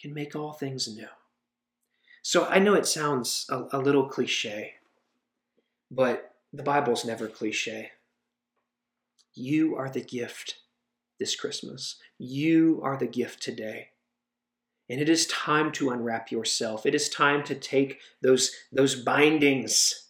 can 0.00 0.14
make 0.14 0.36
all 0.36 0.52
things 0.52 0.88
new. 0.88 1.08
So 2.22 2.46
I 2.46 2.58
know 2.58 2.74
it 2.74 2.86
sounds 2.86 3.46
a, 3.48 3.64
a 3.72 3.78
little 3.78 4.08
cliche, 4.08 4.74
but 5.90 6.34
the 6.52 6.62
Bible's 6.62 7.04
never 7.04 7.28
cliche. 7.28 7.92
You 9.34 9.76
are 9.76 9.88
the 9.88 10.00
gift 10.00 10.56
this 11.18 11.36
Christmas. 11.36 11.96
You 12.18 12.80
are 12.82 12.96
the 12.96 13.06
gift 13.06 13.42
today. 13.42 13.90
And 14.88 15.00
it 15.00 15.08
is 15.08 15.26
time 15.26 15.72
to 15.72 15.90
unwrap 15.90 16.30
yourself. 16.30 16.86
It 16.86 16.94
is 16.94 17.08
time 17.08 17.42
to 17.44 17.54
take 17.54 18.00
those, 18.22 18.52
those 18.72 18.94
bindings. 18.94 20.08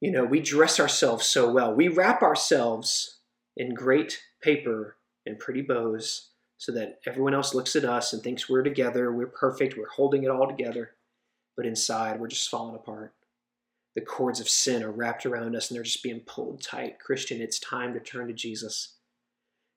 You 0.00 0.10
know, 0.10 0.24
we 0.24 0.40
dress 0.40 0.80
ourselves 0.80 1.26
so 1.26 1.50
well. 1.50 1.72
We 1.72 1.88
wrap 1.88 2.22
ourselves 2.22 3.18
in 3.56 3.74
great 3.74 4.20
paper 4.42 4.96
and 5.24 5.38
pretty 5.38 5.62
bows 5.62 6.30
so 6.64 6.72
that 6.72 7.00
everyone 7.06 7.34
else 7.34 7.54
looks 7.54 7.76
at 7.76 7.84
us 7.84 8.12
and 8.12 8.22
thinks 8.22 8.48
we're 8.48 8.62
together, 8.62 9.12
we're 9.12 9.26
perfect, 9.26 9.76
we're 9.76 9.88
holding 9.88 10.24
it 10.24 10.30
all 10.30 10.48
together. 10.48 10.92
But 11.56 11.66
inside, 11.66 12.18
we're 12.18 12.28
just 12.28 12.48
falling 12.48 12.74
apart 12.74 13.14
the 13.94 14.00
cords 14.00 14.40
of 14.40 14.48
sin 14.48 14.82
are 14.82 14.90
wrapped 14.90 15.24
around 15.24 15.54
us 15.54 15.70
and 15.70 15.76
they're 15.76 15.84
just 15.84 16.02
being 16.02 16.20
pulled 16.20 16.62
tight. 16.62 16.98
Christian, 16.98 17.40
it's 17.40 17.58
time 17.60 17.94
to 17.94 18.00
turn 18.00 18.26
to 18.26 18.32
Jesus 18.32 18.96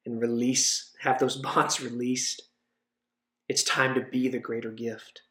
and 0.05 0.21
release, 0.21 0.91
have 1.01 1.19
those 1.19 1.35
bonds 1.41 1.81
released. 1.81 2.41
It's 3.47 3.63
time 3.63 3.93
to 3.95 4.01
be 4.01 4.27
the 4.27 4.39
greater 4.39 4.71
gift, 4.71 5.21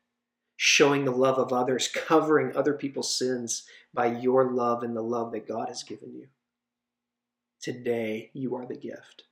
showing 0.57 1.05
the 1.05 1.11
love 1.11 1.39
of 1.39 1.53
others, 1.53 1.89
covering 1.89 2.57
other 2.57 2.75
people's 2.75 3.15
sins 3.15 3.65
by 3.93 4.07
your 4.07 4.53
love 4.53 4.83
and 4.83 4.97
the 4.97 5.03
love 5.03 5.33
that 5.33 5.49
God 5.49 5.69
has 5.69 5.83
given 5.83 6.15
you. 6.15 6.29
Today, 7.61 8.31
you 8.33 8.55
are 8.55 8.67
the 8.67 8.77
gift. 8.77 9.25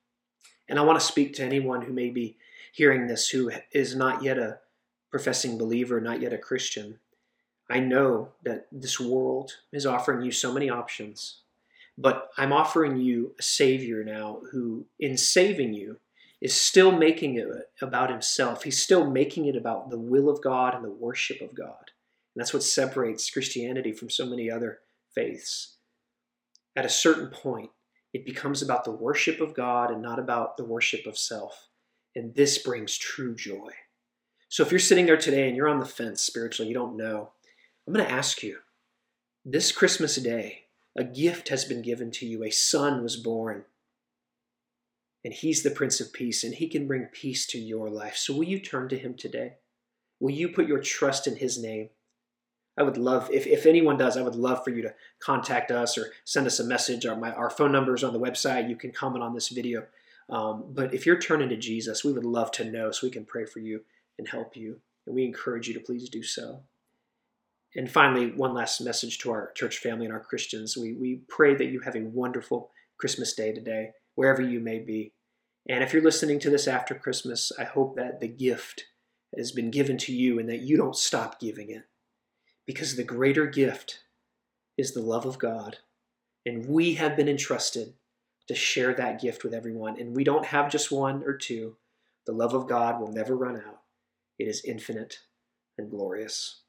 And 0.69 0.79
I 0.79 0.83
want 0.83 0.99
to 0.99 1.07
speak 1.07 1.35
to 1.35 1.45
anyone 1.45 1.83
who 1.83 1.93
may 1.93 2.11
be 2.11 2.37
hearing 2.73 3.07
this 3.07 3.29
who 3.29 3.51
is 3.73 3.95
not 3.95 4.23
yet 4.23 4.39
a 4.39 4.59
professing 5.11 5.59
believer, 5.59 6.01
not 6.01 6.21
yet 6.21 6.33
a 6.33 6.39
Christian 6.39 6.99
I 7.71 7.81
know 7.81 8.33
that 8.43 8.67
this 8.71 9.01
world 9.01 9.53
is 9.73 9.87
offering 9.87 10.23
you 10.23 10.31
so 10.31 10.53
many 10.53 10.69
options, 10.69 11.41
but 11.97 12.31
I'm 12.37 12.53
offering 12.53 12.99
you 12.99 13.35
a 13.39 13.43
Savior 13.43 14.05
now 14.05 14.41
who, 14.53 14.87
in 14.99 15.17
saving 15.17 15.73
you, 15.73 15.99
is 16.41 16.61
still 16.61 16.93
making 16.93 17.37
it 17.37 17.49
about 17.81 18.11
himself. 18.11 18.65
He's 18.65 18.83
still 18.83 19.11
making 19.11 19.47
it 19.47 19.57
about 19.57 19.89
the 19.89 19.99
will 19.99 20.29
of 20.29 20.43
God 20.43 20.75
and 20.75 20.85
the 20.85 20.91
worship 20.91 21.41
of 21.41 21.55
God. 21.55 21.93
And 22.35 22.41
that's 22.41 22.53
what 22.53 22.63
separates 22.63 23.31
Christianity 23.31 23.93
from 23.93 24.11
so 24.11 24.27
many 24.27 24.51
other 24.51 24.81
faiths. 25.15 25.77
At 26.77 26.85
a 26.85 26.91
certain 26.91 27.29
point, 27.29 27.71
it 28.15 28.25
becomes 28.25 28.63
about 28.63 28.85
the 28.85 28.93
worship 28.93 29.41
of 29.41 29.55
God 29.55 29.91
and 29.91 30.01
not 30.01 30.21
about 30.21 30.57
the 30.57 30.65
worship 30.65 31.05
of 31.05 31.19
self. 31.19 31.69
And 32.15 32.35
this 32.35 32.59
brings 32.59 32.97
true 32.97 33.35
joy. 33.35 33.73
So 34.49 34.63
if 34.63 34.71
you're 34.71 34.79
sitting 34.79 35.07
there 35.07 35.17
today 35.17 35.49
and 35.49 35.57
you're 35.57 35.69
on 35.69 35.81
the 35.81 35.85
fence 35.85 36.23
spiritually, 36.23 36.69
you 36.69 36.75
don't 36.75 36.97
know, 36.97 37.33
I'm 37.87 37.93
going 37.93 38.07
to 38.07 38.13
ask 38.13 38.43
you 38.43 38.59
this 39.45 39.73
Christmas 39.73 40.15
day, 40.17 40.63
a 40.97 41.03
gift 41.03 41.49
has 41.49 41.65
been 41.65 41.83
given 41.83 42.13
to 42.13 42.25
you, 42.25 42.45
a 42.45 42.51
son 42.51 43.03
was 43.03 43.17
born. 43.17 43.65
And 45.25 45.35
he's 45.35 45.65
the 45.65 45.71
Prince 45.71 46.01
of 46.01 46.13
Peace, 46.13 46.45
and 46.45 46.55
he 46.55 46.69
can 46.69 46.87
bring 46.87 47.07
peace 47.07 47.47
to 47.49 47.59
your 47.59 47.91
life. 47.91 48.17
So 48.17 48.33
will 48.33 48.45
you 48.45 48.61
turn 48.61 48.89
to 48.91 48.99
him 48.99 49.15
today? 49.15 49.55
Will 50.21 50.31
you 50.31 50.51
put 50.51 50.69
your 50.69 50.81
trust 50.81 51.27
in 51.27 51.37
his 51.37 51.61
name? 51.61 51.89
I 52.77 52.83
would 52.83 52.97
love, 52.99 53.31
if, 53.33 53.47
if 53.47 53.67
anyone 53.67 53.97
does, 53.97 54.17
I 54.17 54.23
would 54.23 54.35
love 54.35 54.65
for 54.65 54.71
you 54.71 54.83
to 54.83 54.95
contact 55.21 55.71
us 55.71 55.97
or 55.97 56.11
send 56.25 56.47
us 56.47 56.59
a 56.59 56.65
message. 56.65 57.07
Our, 57.07 57.17
my, 57.17 57.33
our 57.33 57.51
phone 57.51 57.71
number 57.71 57.95
is 57.95 58.03
on 58.03 58.13
the 58.13 58.21
website. 58.21 58.69
You 58.69 58.77
can 58.77 58.91
comment 58.91 59.23
on 59.23 59.35
this 59.35 59.49
video. 59.49 59.87
Um, 60.29 60.65
but 60.71 60.93
if 60.93 61.07
you're 61.07 61.19
turning 61.19 61.51
to 61.51 61.57
Jesus, 61.57 62.05
we 62.05 62.13
would 62.13 62.25
love 62.25 62.51
to 62.53 62.65
know 62.65 62.91
so 62.91 63.07
we 63.07 63.13
can 63.13 63.25
pray 63.25 63.45
for 63.45 63.61
you 63.61 63.83
and 64.19 64.27
help 64.27 64.57
you. 64.57 64.81
And 65.07 65.15
we 65.15 65.25
encourage 65.25 65.69
you 65.69 65.75
to 65.75 65.81
please 65.81 66.09
do 66.09 66.23
so. 66.23 66.63
And 67.77 67.91
finally, 67.91 68.33
one 68.33 68.55
last 68.55 68.81
message 68.81 69.19
to 69.19 69.31
our 69.31 69.53
church 69.53 69.79
family 69.79 70.07
and 70.07 70.15
our 70.15 70.21
Christians. 70.21 70.77
We, 70.77 70.95
we 70.95 71.21
pray 71.29 71.55
that 71.55 71.67
you 71.67 71.81
have 71.81 71.97
a 71.97 72.03
wonderful 72.03 72.71
Christmas 72.97 73.35
day 73.35 73.53
today, 73.53 73.91
wherever 74.15 74.43
you 74.43 74.61
may 74.61 74.79
be. 74.79 75.13
And 75.69 75.83
if 75.83 75.93
you're 75.93 76.03
listening 76.03 76.41
to 76.41 76.51
this 76.51 76.69
after 76.69 76.95
Christmas, 76.95 77.53
I 77.59 77.65
hope 77.65 77.97
that 77.97 78.21
the 78.21 78.29
gift 78.29 78.85
has 79.37 79.53
been 79.53 79.71
given 79.71 79.99
to 79.99 80.13
you 80.13 80.39
and 80.39 80.49
that 80.49 80.61
you 80.61 80.77
don't 80.77 80.97
stop 80.97 81.41
giving 81.41 81.71
it 81.71 81.85
because 82.67 82.97
the 82.97 83.05
greater 83.05 83.47
gift 83.47 84.01
is 84.77 84.93
the 84.93 85.03
love 85.03 85.27
of 85.27 85.39
God. 85.39 85.79
And 86.47 86.67
we 86.67 86.95
have 86.95 87.17
been 87.17 87.29
entrusted 87.29 87.95
to 88.49 88.55
share 88.55 88.95
that 88.95 89.21
gift 89.21 89.45
with 89.45 89.55
everyone. 89.55 89.99
And 89.99 90.15
we 90.15 90.25
don't 90.25 90.47
have 90.47 90.71
just 90.71 90.93
one 90.93 91.23
or 91.25 91.37
two. 91.37 91.77
The 92.27 92.33
love 92.33 92.55
of 92.55 92.69
God 92.69 93.01
will 93.01 93.13
never 93.13 93.37
run 93.37 93.57
out, 93.57 93.81
it 94.39 94.49
is 94.49 94.65
infinite 94.65 95.19
and 95.77 95.91
glorious. 95.91 96.61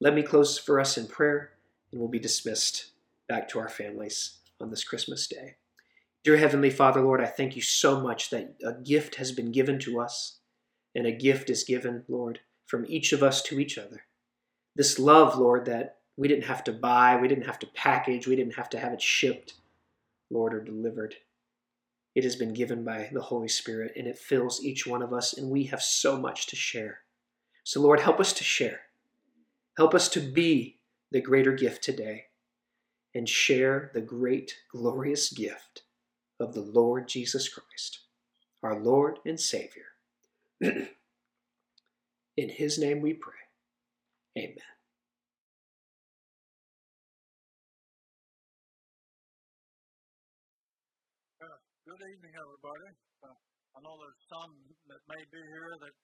Let 0.00 0.14
me 0.14 0.22
close 0.22 0.58
for 0.58 0.80
us 0.80 0.96
in 0.96 1.08
prayer, 1.08 1.50
and 1.90 2.00
we'll 2.00 2.08
be 2.08 2.20
dismissed 2.20 2.92
back 3.28 3.48
to 3.48 3.58
our 3.58 3.68
families 3.68 4.38
on 4.60 4.70
this 4.70 4.84
Christmas 4.84 5.26
day. 5.26 5.56
Dear 6.24 6.36
Heavenly 6.36 6.70
Father, 6.70 7.02
Lord, 7.02 7.20
I 7.20 7.26
thank 7.26 7.56
you 7.56 7.62
so 7.62 8.00
much 8.00 8.30
that 8.30 8.54
a 8.64 8.72
gift 8.72 9.16
has 9.16 9.32
been 9.32 9.52
given 9.52 9.78
to 9.80 10.00
us, 10.00 10.38
and 10.94 11.06
a 11.06 11.12
gift 11.12 11.50
is 11.50 11.64
given, 11.64 12.04
Lord, 12.08 12.40
from 12.66 12.86
each 12.88 13.12
of 13.12 13.22
us 13.22 13.42
to 13.42 13.58
each 13.58 13.76
other 13.76 14.04
this 14.78 14.98
love, 14.98 15.36
Lord, 15.36 15.66
that 15.66 15.98
we 16.16 16.28
didn't 16.28 16.44
have 16.44 16.62
to 16.64 16.72
buy, 16.72 17.16
we 17.16 17.26
didn't 17.26 17.46
have 17.46 17.58
to 17.58 17.66
package, 17.66 18.28
we 18.28 18.36
didn't 18.36 18.54
have 18.54 18.70
to 18.70 18.78
have 18.78 18.92
it 18.92 19.02
shipped, 19.02 19.54
Lord, 20.30 20.54
or 20.54 20.62
delivered. 20.62 21.16
It 22.14 22.22
has 22.22 22.36
been 22.36 22.54
given 22.54 22.84
by 22.84 23.10
the 23.12 23.20
Holy 23.20 23.48
Spirit 23.48 23.92
and 23.96 24.06
it 24.06 24.16
fills 24.16 24.64
each 24.64 24.86
one 24.86 25.02
of 25.02 25.12
us, 25.12 25.36
and 25.36 25.50
we 25.50 25.64
have 25.64 25.82
so 25.82 26.16
much 26.16 26.46
to 26.46 26.56
share. 26.56 27.00
So, 27.64 27.80
Lord, 27.80 28.00
help 28.00 28.20
us 28.20 28.32
to 28.34 28.44
share. 28.44 28.82
Help 29.76 29.94
us 29.94 30.08
to 30.10 30.20
be 30.20 30.78
the 31.10 31.20
greater 31.20 31.52
gift 31.52 31.82
today 31.82 32.26
and 33.14 33.28
share 33.28 33.90
the 33.94 34.00
great, 34.00 34.54
glorious 34.70 35.32
gift 35.32 35.82
of 36.38 36.54
the 36.54 36.60
Lord 36.60 37.08
Jesus 37.08 37.48
Christ, 37.48 38.00
our 38.62 38.78
Lord 38.78 39.18
and 39.26 39.40
Savior. 39.40 39.86
In 40.60 40.88
His 42.36 42.78
name 42.78 43.00
we 43.00 43.12
pray. 43.12 43.34
Amen. 44.38 44.54
Good 51.82 52.02
evening, 52.06 52.34
everybody. 52.38 52.88
Uh, 53.18 53.34
I 53.34 53.78
know 53.82 53.98
there's 53.98 54.22
some 54.30 54.52
that 54.94 55.02
may 55.10 55.22
be 55.34 55.42
here 55.42 55.74
that, 55.82 55.94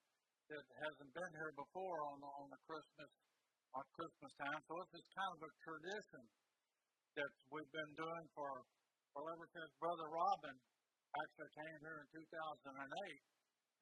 that 0.51 0.67
hasn't 0.83 1.13
been 1.15 1.33
here 1.39 1.55
before 1.55 2.03
on 2.11 2.19
on 2.27 2.51
the 2.51 2.59
Christmas 2.67 3.11
on 3.71 3.87
Christmas 3.95 4.33
time. 4.43 4.59
So 4.67 4.83
this 4.83 4.99
is 4.99 5.07
kind 5.15 5.31
of 5.31 5.41
a 5.47 5.53
tradition 5.71 6.25
that 7.15 7.31
we've 7.55 7.71
been 7.71 7.95
doing 7.95 8.27
for 8.35 8.51
well 9.15 9.31
ever 9.31 9.47
since 9.55 9.71
Brother 9.79 10.11
Robin 10.11 10.57
actually 11.23 11.53
came 11.55 11.79
here 11.87 12.03
in 12.03 12.09
2008, 12.19 12.83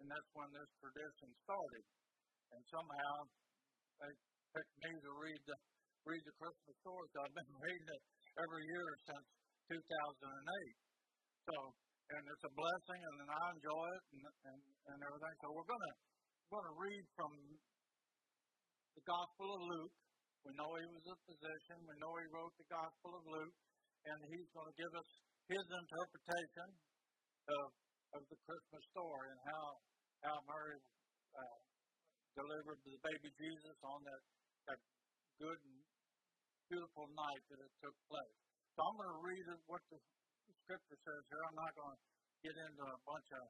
and 0.04 0.06
that's 0.12 0.30
when 0.36 0.52
this 0.52 0.68
tradition 0.76 1.28
started. 1.40 1.84
And 2.52 2.60
somehow 2.68 3.32
they 4.02 4.12
picked 4.52 4.76
me 4.84 4.92
to 5.00 5.12
read 5.16 5.40
the 5.48 5.56
read 6.04 6.22
the 6.28 6.34
Christmas 6.36 6.76
stories. 6.84 7.12
I've 7.16 7.36
been 7.36 7.52
reading 7.64 7.88
it 7.88 8.02
every 8.36 8.64
year 8.68 8.88
since 9.08 9.26
2008. 9.70 10.12
So, 11.48 11.56
and 12.12 12.22
it's 12.28 12.44
a 12.44 12.52
blessing, 12.52 13.00
and 13.00 13.16
and 13.24 13.30
I 13.32 13.44
enjoy 13.56 13.86
it 13.96 14.04
and, 14.12 14.22
and, 14.28 14.60
and 14.92 14.98
everything. 15.08 15.34
So 15.40 15.46
we're 15.56 15.70
gonna 15.70 15.94
we're 16.52 16.66
to 16.68 16.76
read 16.76 17.04
from 17.16 17.32
the 18.92 19.04
Gospel 19.08 19.48
of 19.56 19.62
Luke. 19.72 19.96
We 20.44 20.52
know 20.58 20.68
he 20.76 20.88
was 20.90 21.06
a 21.06 21.16
physician. 21.24 21.78
We 21.88 21.96
know 22.02 22.12
he 22.18 22.28
wrote 22.28 22.52
the 22.60 22.68
Gospel 22.68 23.10
of 23.16 23.24
Luke, 23.24 23.56
and 24.04 24.18
he's 24.28 24.50
going 24.52 24.68
to 24.68 24.76
give 24.76 24.92
us 24.92 25.08
his 25.48 25.64
interpretation 25.64 26.68
of 27.48 27.68
of 28.12 28.22
the 28.28 28.38
Christmas 28.44 28.84
story 28.92 29.26
and 29.32 29.40
how 29.48 29.66
how 30.28 30.36
Mary 30.44 30.76
uh, 31.32 31.58
delivered 32.36 32.80
the 32.84 32.94
baby 33.00 33.30
Jesus 33.40 33.76
on 33.88 34.04
that 34.04 34.22
that 34.68 34.80
good 35.40 35.58
and 35.58 35.80
beautiful 36.70 37.06
night 37.12 37.42
that 37.50 37.60
it 37.60 37.72
took 37.82 37.96
place. 38.08 38.38
So 38.72 38.78
I'm 38.80 38.96
going 38.96 39.12
to 39.12 39.22
read 39.22 39.44
what 39.68 39.82
the 39.92 39.98
scripture 40.64 41.00
says 41.02 41.22
here. 41.28 41.42
I'm 41.48 41.58
not 41.58 41.72
going 41.76 41.96
to 41.96 42.00
get 42.42 42.54
into 42.56 42.84
a 42.86 42.98
bunch 43.04 43.28
of 43.36 43.44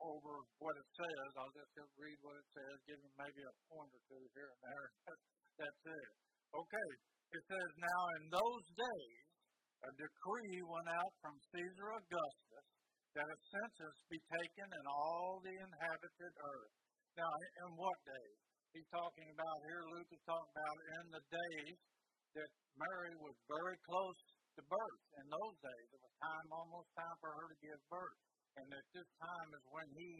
over 0.00 0.32
what 0.60 0.74
it 0.80 0.88
says. 0.96 1.28
I'll 1.36 1.52
just 1.52 1.72
read 2.00 2.18
what 2.24 2.36
it 2.36 2.48
says, 2.56 2.74
give 2.88 3.00
you 3.00 3.12
maybe 3.20 3.42
a 3.44 3.54
point 3.68 3.92
or 3.92 4.02
two 4.08 4.24
here 4.32 4.48
and 4.48 4.62
there. 4.64 4.86
That's 5.60 5.82
it. 5.84 6.10
Okay. 6.56 6.90
It 7.30 7.44
says, 7.46 7.68
Now 7.78 8.00
in 8.18 8.24
those 8.32 8.66
days, 8.74 9.24
a 9.80 9.90
decree 9.96 10.60
went 10.66 10.88
out 10.92 11.12
from 11.24 11.36
Caesar 11.52 11.88
Augustus 11.96 12.66
that 13.16 13.26
a 13.26 13.38
census 13.48 13.96
be 14.12 14.20
taken 14.28 14.68
in 14.70 14.84
all 14.86 15.40
the 15.42 15.54
inhabited 15.56 16.32
earth. 16.36 16.74
Now, 17.18 17.32
in 17.66 17.70
what 17.74 17.98
days? 18.06 18.49
He's 18.74 18.90
talking 18.94 19.28
about 19.34 19.58
here, 19.66 19.82
Luke 19.94 20.10
is 20.14 20.22
talking 20.26 20.54
about 20.54 20.78
in 20.78 21.04
the 21.10 21.22
days 21.26 21.78
that 22.38 22.50
Mary 22.78 23.14
was 23.18 23.34
very 23.50 23.78
close 23.82 24.20
to 24.58 24.62
birth. 24.66 25.02
In 25.18 25.26
those 25.26 25.56
days, 25.58 25.86
it 25.90 26.00
was 26.00 26.14
time, 26.22 26.48
almost 26.54 26.88
time 26.94 27.16
for 27.18 27.30
her 27.34 27.46
to 27.50 27.58
give 27.58 27.80
birth. 27.90 28.20
And 28.58 28.66
at 28.70 28.86
this 28.94 29.08
time 29.18 29.48
is 29.54 29.64
when 29.70 29.88
he 29.94 30.10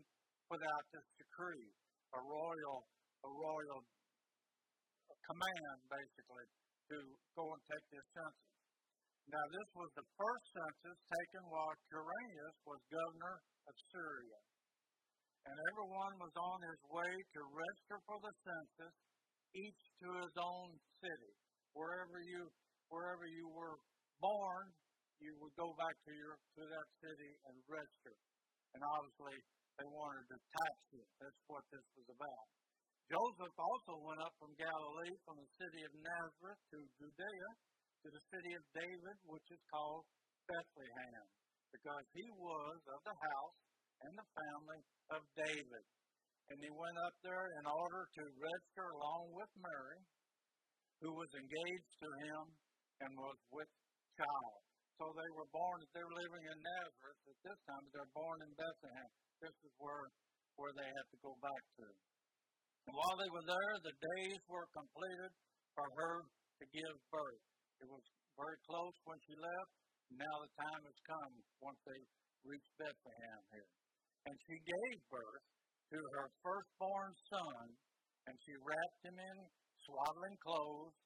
put 0.51 0.63
out 0.63 0.85
this 0.91 1.07
decree, 1.19 1.71
a 2.15 2.21
royal, 2.23 2.79
a 3.27 3.31
royal 3.31 3.81
command, 5.31 5.79
basically, 5.87 6.47
to 6.91 6.97
go 7.39 7.45
and 7.55 7.63
take 7.71 7.87
this 7.95 8.07
census. 8.15 8.51
Now, 9.31 9.45
this 9.55 9.69
was 9.79 9.91
the 9.95 10.07
first 10.19 10.45
census 10.51 10.99
taken 11.07 11.43
while 11.55 11.71
Quirinius 11.87 12.57
was 12.67 12.83
governor 12.91 13.37
of 13.71 13.75
Syria 13.95 14.39
and 15.47 15.57
everyone 15.73 16.15
was 16.21 16.35
on 16.37 16.59
his 16.61 16.81
way 16.93 17.13
to 17.37 17.41
register 17.53 17.99
for 18.05 18.19
the 18.21 18.33
census, 18.45 18.95
each 19.57 19.83
to 20.05 20.09
his 20.21 20.35
own 20.37 20.71
city. 21.01 21.35
Wherever 21.73 22.19
you 22.21 22.51
wherever 22.91 23.23
you 23.25 23.47
were 23.55 23.79
born, 24.19 24.65
you 25.23 25.33
would 25.39 25.55
go 25.55 25.71
back 25.79 25.95
to 26.07 26.13
your 26.13 26.35
to 26.59 26.63
that 26.67 26.89
city 27.01 27.33
and 27.49 27.57
register. 27.71 28.15
And 28.75 28.83
obviously 28.83 29.37
they 29.79 29.89
wanted 29.89 30.27
to 30.29 30.39
tax 30.39 30.75
you. 30.93 31.05
That's 31.23 31.43
what 31.49 31.65
this 31.73 31.87
was 31.97 32.09
about. 32.13 32.47
Joseph 33.11 33.57
also 33.59 33.95
went 34.07 34.23
up 34.23 34.35
from 34.39 34.55
Galilee, 34.55 35.15
from 35.27 35.43
the 35.43 35.51
city 35.59 35.83
of 35.83 35.93
Nazareth 35.99 36.63
to 36.71 36.79
Judea, 36.95 37.49
to 38.07 38.09
the 38.13 38.23
city 38.31 38.53
of 38.55 38.63
David, 38.71 39.17
which 39.27 39.49
is 39.51 39.63
called 39.67 40.07
Bethlehem, 40.47 41.27
because 41.75 42.07
he 42.15 42.27
was 42.39 42.79
of 42.87 43.01
the 43.03 43.17
house 43.19 43.59
and 44.05 44.15
the 44.17 44.29
family 44.33 44.81
of 45.13 45.21
David. 45.37 45.85
And 46.51 46.59
he 46.59 46.73
went 46.73 46.99
up 47.07 47.15
there 47.23 47.47
in 47.63 47.65
order 47.69 48.03
to 48.11 48.23
register 48.27 48.87
along 48.99 49.31
with 49.39 49.51
Mary, 49.61 50.01
who 50.99 51.15
was 51.15 51.31
engaged 51.37 51.95
to 52.03 52.11
him 52.27 52.43
and 53.07 53.11
was 53.15 53.39
with 53.55 53.71
child. 54.19 54.61
So 55.01 55.09
they 55.17 55.31
were 55.33 55.49
born, 55.49 55.79
they 55.97 56.05
were 56.05 56.19
living 56.21 56.45
in 56.45 56.59
Nazareth 56.61 57.23
at 57.25 57.39
this 57.41 57.61
time, 57.65 57.81
but 57.89 57.93
they're 57.97 58.17
born 58.19 58.39
in 58.45 58.53
Bethlehem. 58.53 59.11
This 59.41 59.57
is 59.65 59.73
where, 59.81 60.13
where 60.61 60.75
they 60.77 60.85
had 60.85 61.07
to 61.09 61.19
go 61.25 61.33
back 61.41 61.63
to. 61.81 61.87
And 62.85 62.93
while 62.93 63.17
they 63.17 63.31
were 63.33 63.47
there, 63.49 63.75
the 63.81 63.97
days 63.97 64.43
were 64.51 64.69
completed 64.77 65.33
for 65.73 65.87
her 65.89 66.17
to 66.61 66.65
give 66.69 66.95
birth. 67.09 67.45
It 67.81 67.89
was 67.89 68.05
very 68.37 68.59
close 68.69 68.97
when 69.09 69.17
she 69.25 69.33
left. 69.41 69.73
Now 70.13 70.35
the 70.45 70.53
time 70.59 70.83
has 70.85 70.99
come 71.09 71.33
once 71.65 71.81
they 71.89 72.01
reached 72.45 72.75
Bethlehem 72.77 73.41
here. 73.57 73.80
And 74.29 74.37
she 74.45 74.57
gave 74.61 74.99
birth 75.09 75.47
to 75.91 75.99
her 76.17 76.27
firstborn 76.45 77.13
son, 77.33 77.65
and 78.29 78.35
she 78.45 78.55
wrapped 78.61 79.03
him 79.03 79.17
in 79.17 79.37
swaddling 79.87 80.39
clothes 80.45 80.97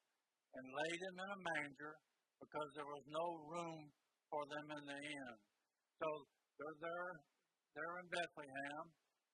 and 0.55 0.65
laid 0.67 0.99
him 0.99 1.15
in 1.19 1.29
a 1.31 1.41
manger 1.55 1.95
because 2.39 2.69
there 2.75 2.87
was 2.87 3.05
no 3.07 3.25
room 3.49 3.81
for 4.29 4.43
them 4.51 4.67
in 4.67 4.83
the 4.83 4.99
inn. 4.99 5.35
So 5.99 6.07
they're 6.59 6.79
there, 6.83 7.11
they're 7.75 7.97
in 8.03 8.07
Bethlehem, 8.11 8.83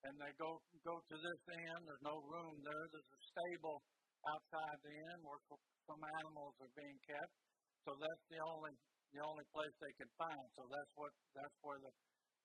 and 0.06 0.14
they 0.18 0.34
go 0.38 0.62
go 0.86 0.96
to 0.98 1.16
this 1.18 1.42
inn. 1.58 1.78
There's 1.86 2.06
no 2.06 2.18
room 2.26 2.56
there. 2.62 2.86
There's 2.90 3.12
a 3.12 3.22
stable 3.34 3.82
outside 4.30 4.78
the 4.82 4.94
inn 4.94 5.20
where 5.26 5.42
some 5.90 6.02
animals 6.22 6.54
are 6.62 6.74
being 6.78 7.00
kept. 7.06 7.34
So 7.86 7.98
that's 7.98 8.26
the 8.30 8.42
only 8.46 8.74
the 9.14 9.22
only 9.26 9.46
place 9.54 9.76
they 9.82 9.94
could 9.98 10.14
find. 10.18 10.46
So 10.58 10.66
that's 10.70 10.94
what 10.98 11.12
that's 11.38 11.58
where 11.62 11.80
the 11.82 11.92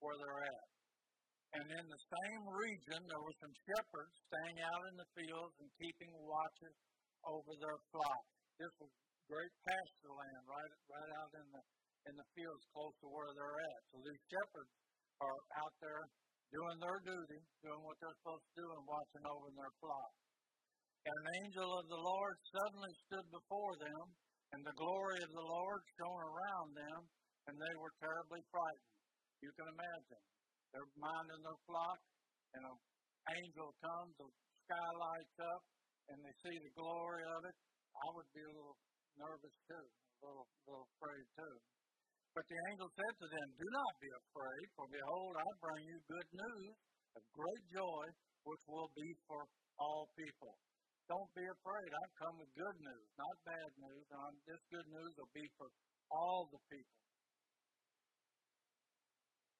where 0.01 0.16
they're 0.20 0.44
at. 0.49 0.66
And 1.57 1.73
in 1.73 1.87
the 1.88 2.03
same 2.12 2.45
region, 2.53 3.01
there 3.09 3.23
were 3.25 3.38
some 3.40 3.55
shepherds 3.64 4.14
staying 4.29 4.61
out 4.61 4.83
in 4.92 4.95
the 5.01 5.09
fields 5.16 5.57
and 5.57 5.69
keeping 5.81 6.12
watches 6.21 6.77
over 7.25 7.53
their 7.57 7.81
flock. 7.88 8.25
This 8.61 8.73
was 8.77 8.92
great 9.25 9.55
pasture 9.64 10.12
land 10.12 10.45
right 10.47 10.75
right 10.87 11.12
out 11.16 11.33
in 11.33 11.47
the 11.51 11.62
in 12.07 12.14
the 12.14 12.29
fields 12.37 12.62
close 12.77 12.95
to 13.03 13.09
where 13.09 13.33
they're 13.33 13.61
at. 13.73 13.81
So 13.90 13.97
these 14.05 14.23
shepherds 14.29 14.73
are 15.25 15.38
out 15.64 15.75
there 15.81 16.05
doing 16.53 16.79
their 16.79 17.01
duty, 17.03 17.40
doing 17.64 17.83
what 17.83 17.97
they're 17.99 18.21
supposed 18.23 18.47
to 18.47 18.55
do, 18.61 18.66
and 18.77 18.85
watching 18.87 19.25
over 19.27 19.49
their 19.57 19.75
flock. 19.83 20.12
And 21.09 21.14
an 21.16 21.29
angel 21.42 21.71
of 21.73 21.87
the 21.88 22.03
Lord 22.05 22.37
suddenly 22.53 22.95
stood 23.09 23.27
before 23.33 23.75
them, 23.81 24.05
and 24.55 24.61
the 24.61 24.77
glory 24.77 25.19
of 25.25 25.33
the 25.33 25.47
Lord 25.57 25.81
shone 25.99 26.23
around 26.23 26.69
them, 26.77 27.01
and 27.51 27.55
they 27.59 27.75
were 27.81 27.95
terribly 27.99 28.42
frightened. 28.53 28.95
You 29.42 29.51
can 29.57 29.66
imagine. 29.73 30.36
They're 30.76 31.00
minding 31.00 31.40
their 31.40 31.60
flock, 31.64 31.96
and 32.52 32.62
an 32.68 32.76
angel 33.32 33.72
comes, 33.80 34.12
the 34.20 34.28
sky 34.68 34.90
lights 35.00 35.38
up, 35.40 35.62
and 36.12 36.20
they 36.20 36.34
see 36.44 36.52
the 36.52 36.72
glory 36.76 37.24
of 37.32 37.40
it. 37.48 37.56
I 37.96 38.06
would 38.12 38.28
be 38.36 38.44
a 38.44 38.52
little 38.52 38.76
nervous 39.16 39.56
too, 39.64 39.86
a 39.88 40.20
little, 40.20 40.44
little 40.68 40.84
afraid 41.00 41.24
too. 41.32 41.56
But 42.36 42.44
the 42.44 42.60
angel 42.68 42.92
said 42.92 43.14
to 43.16 43.24
them, 43.24 43.46
Do 43.56 43.68
not 43.72 43.92
be 44.04 44.10
afraid, 44.20 44.66
for 44.76 44.84
behold, 44.92 45.32
I 45.40 45.48
bring 45.64 45.80
you 45.88 45.96
good 46.12 46.28
news 46.44 46.76
of 47.16 47.24
great 47.32 47.64
joy, 47.72 48.04
which 48.44 48.64
will 48.68 48.92
be 48.92 49.08
for 49.24 49.48
all 49.80 50.04
people. 50.12 50.60
Don't 51.08 51.32
be 51.32 51.46
afraid. 51.56 51.88
I've 51.88 52.16
come 52.20 52.36
with 52.36 52.52
good 52.52 52.78
news, 52.84 53.08
not 53.16 53.36
bad 53.48 53.70
news. 53.80 54.04
And 54.12 54.36
this 54.44 54.60
good 54.68 54.88
news 54.92 55.12
will 55.16 55.32
be 55.32 55.46
for 55.56 55.72
all 56.12 56.44
the 56.52 56.60
people. 56.68 57.00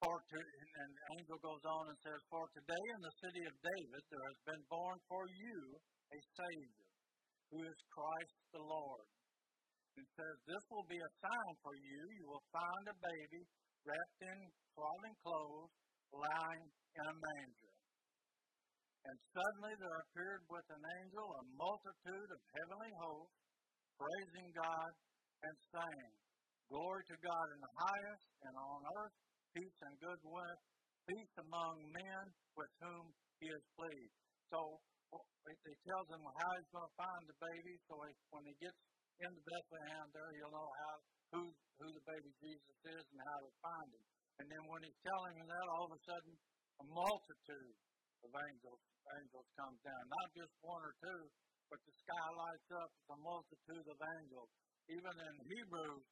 For 0.07 0.23
to, 0.23 0.39
and 0.39 0.91
the 0.95 1.07
angel 1.19 1.39
goes 1.43 1.65
on 1.67 1.91
and 1.91 1.99
says, 1.99 2.23
For 2.31 2.47
today 2.55 2.85
in 2.95 3.03
the 3.03 3.17
city 3.27 3.43
of 3.43 3.59
David 3.59 4.03
there 4.07 4.27
has 4.31 4.41
been 4.47 4.65
born 4.71 5.03
for 5.11 5.27
you 5.27 5.59
a 6.15 6.19
Savior, 6.31 6.87
who 7.51 7.59
is 7.67 7.91
Christ 7.91 8.39
the 8.55 8.63
Lord. 8.63 9.07
It 9.99 10.07
says, 10.15 10.37
This 10.47 10.63
will 10.71 10.87
be 10.87 11.03
a 11.03 11.17
sign 11.27 11.55
for 11.59 11.75
you. 11.75 12.03
You 12.23 12.27
will 12.31 12.47
find 12.55 12.85
a 12.87 13.03
baby 13.03 13.51
wrapped 13.83 14.23
in 14.23 14.39
swaddling 14.79 15.19
clothes, 15.27 15.75
lying 16.15 16.67
in 16.71 17.05
a 17.11 17.17
manger. 17.19 17.75
And 19.11 19.17
suddenly 19.35 19.75
there 19.75 19.99
appeared 20.07 20.47
with 20.47 20.67
an 20.71 20.87
angel 21.03 21.27
a 21.35 21.43
multitude 21.59 22.31
of 22.31 22.41
heavenly 22.55 22.95
hosts, 23.03 23.43
praising 23.99 24.55
God 24.55 24.91
and 25.51 25.57
saying, 25.75 26.15
Glory 26.71 27.03
to 27.11 27.17
God 27.19 27.47
in 27.59 27.59
the 27.59 27.75
highest, 27.75 28.27
and 28.47 28.55
on 28.55 28.83
earth 29.03 29.19
peace 29.57 29.79
and 29.89 29.97
goodwill, 30.05 30.57
peace 31.09 31.35
among 31.41 31.81
men 31.89 32.25
with 32.61 32.73
whom 32.85 33.09
he 33.41 33.49
is 33.49 33.65
pleased. 33.73 34.17
So 34.53 34.61
it 35.49 35.79
tells 35.89 36.09
him 36.13 36.21
how 36.21 36.51
he's 36.61 36.71
going 36.77 36.85
to 36.85 36.97
find 37.01 37.23
the 37.25 37.39
baby. 37.41 37.75
So 37.89 37.97
when 38.37 38.45
he 38.45 38.55
gets 38.61 38.77
into 39.25 39.41
Bethlehem 39.41 40.07
there, 40.13 40.31
you'll 40.37 40.53
know 40.53 40.69
how 40.85 40.95
who 41.33 41.43
who 41.81 41.89
the 41.89 42.05
baby 42.05 42.31
Jesus 42.45 42.77
is 42.85 43.05
and 43.17 43.21
how 43.25 43.39
to 43.41 43.51
find 43.65 43.89
him. 43.97 44.05
And 44.45 44.47
then 44.53 44.63
when 44.69 44.85
he's 44.85 45.01
telling 45.01 45.35
him 45.41 45.49
that, 45.49 45.67
all 45.73 45.89
of 45.89 45.97
a 45.97 46.01
sudden 46.05 46.33
a 46.77 46.85
multitude 46.93 47.77
of 48.29 48.31
angels 48.37 48.83
angels 49.23 49.49
comes 49.57 49.79
down. 49.87 50.03
Not 50.11 50.29
just 50.37 50.53
one 50.61 50.83
or 50.83 50.95
two, 51.01 51.23
but 51.71 51.79
the 51.81 51.95
sky 51.95 52.27
lights 52.37 52.71
up 52.77 52.91
with 52.93 53.17
a 53.17 53.21
multitude 53.23 53.87
of 53.87 53.99
angels. 54.21 54.51
Even 54.91 55.15
in 55.15 55.35
Hebrews, 55.49 56.05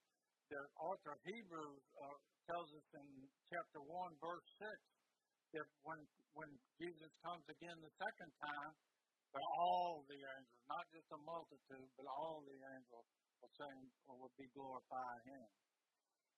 the 0.50 0.62
author 0.78 1.10
of 1.14 1.20
Hebrews 1.26 1.82
uh, 1.98 2.18
tells 2.48 2.70
us 2.72 2.88
in 2.96 3.08
chapter 3.48 3.80
one, 3.84 4.12
verse 4.20 4.48
six, 4.60 4.76
that 5.54 5.68
when 5.86 6.00
when 6.34 6.50
Jesus 6.82 7.12
comes 7.22 7.46
again 7.46 7.78
the 7.78 7.94
second 7.94 8.30
time, 8.42 8.72
that 9.34 9.46
all 9.62 10.02
the 10.10 10.18
angels, 10.18 10.62
not 10.66 10.84
just 10.90 11.08
a 11.14 11.20
multitude, 11.22 11.90
but 11.94 12.06
all 12.10 12.42
the 12.42 12.58
angels 12.74 13.06
will 13.38 13.54
sing 13.54 13.82
or 14.10 14.14
will 14.18 14.34
be 14.34 14.50
glorify 14.50 15.14
him. 15.30 15.48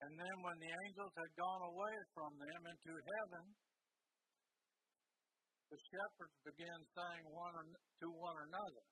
And 0.04 0.12
then 0.20 0.36
when 0.44 0.58
the 0.60 0.72
angels 0.84 1.12
had 1.16 1.32
gone 1.40 1.64
away 1.64 1.96
from 2.12 2.36
them 2.36 2.62
into 2.68 2.92
heaven, 2.92 3.44
the 5.72 5.80
shepherds 5.80 6.36
began 6.44 6.80
saying 6.92 7.24
one 7.32 7.72
to 7.72 8.06
one 8.12 8.38
another, 8.44 8.84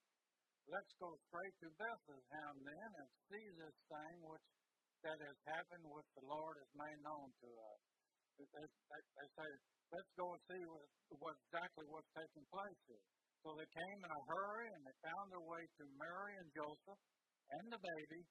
Let's 0.65 0.93
go 0.97 1.13
straight 1.29 1.55
to 1.61 1.69
Bethlehem 1.77 2.53
then 2.65 2.89
and 2.97 3.09
see 3.29 3.45
this 3.53 3.77
thing 3.85 4.15
which 4.25 4.49
that 5.05 5.21
has 5.21 5.37
happened, 5.45 5.85
which 5.85 6.09
the 6.17 6.25
Lord 6.25 6.57
has 6.57 6.71
made 6.73 6.99
known 7.05 7.29
to 7.29 7.49
us. 7.53 7.81
They, 8.41 8.47
say, 8.49 9.49
Let's 9.93 10.11
go 10.17 10.33
and 10.33 10.41
see 10.49 10.63
what, 10.65 10.89
what 11.21 11.35
exactly 11.45 11.85
what's 11.87 12.09
taking 12.17 12.45
place 12.49 12.81
here. 12.89 13.05
So 13.45 13.53
they 13.53 13.69
came 13.69 13.99
in 14.01 14.11
a 14.11 14.23
hurry 14.25 14.67
and 14.73 14.81
they 14.81 14.97
found 15.05 15.29
their 15.29 15.45
way 15.45 15.61
to 15.61 15.83
Mary 16.01 16.33
and 16.41 16.49
Joseph 16.57 17.01
and 17.53 17.65
the 17.69 17.77
baby 17.77 18.21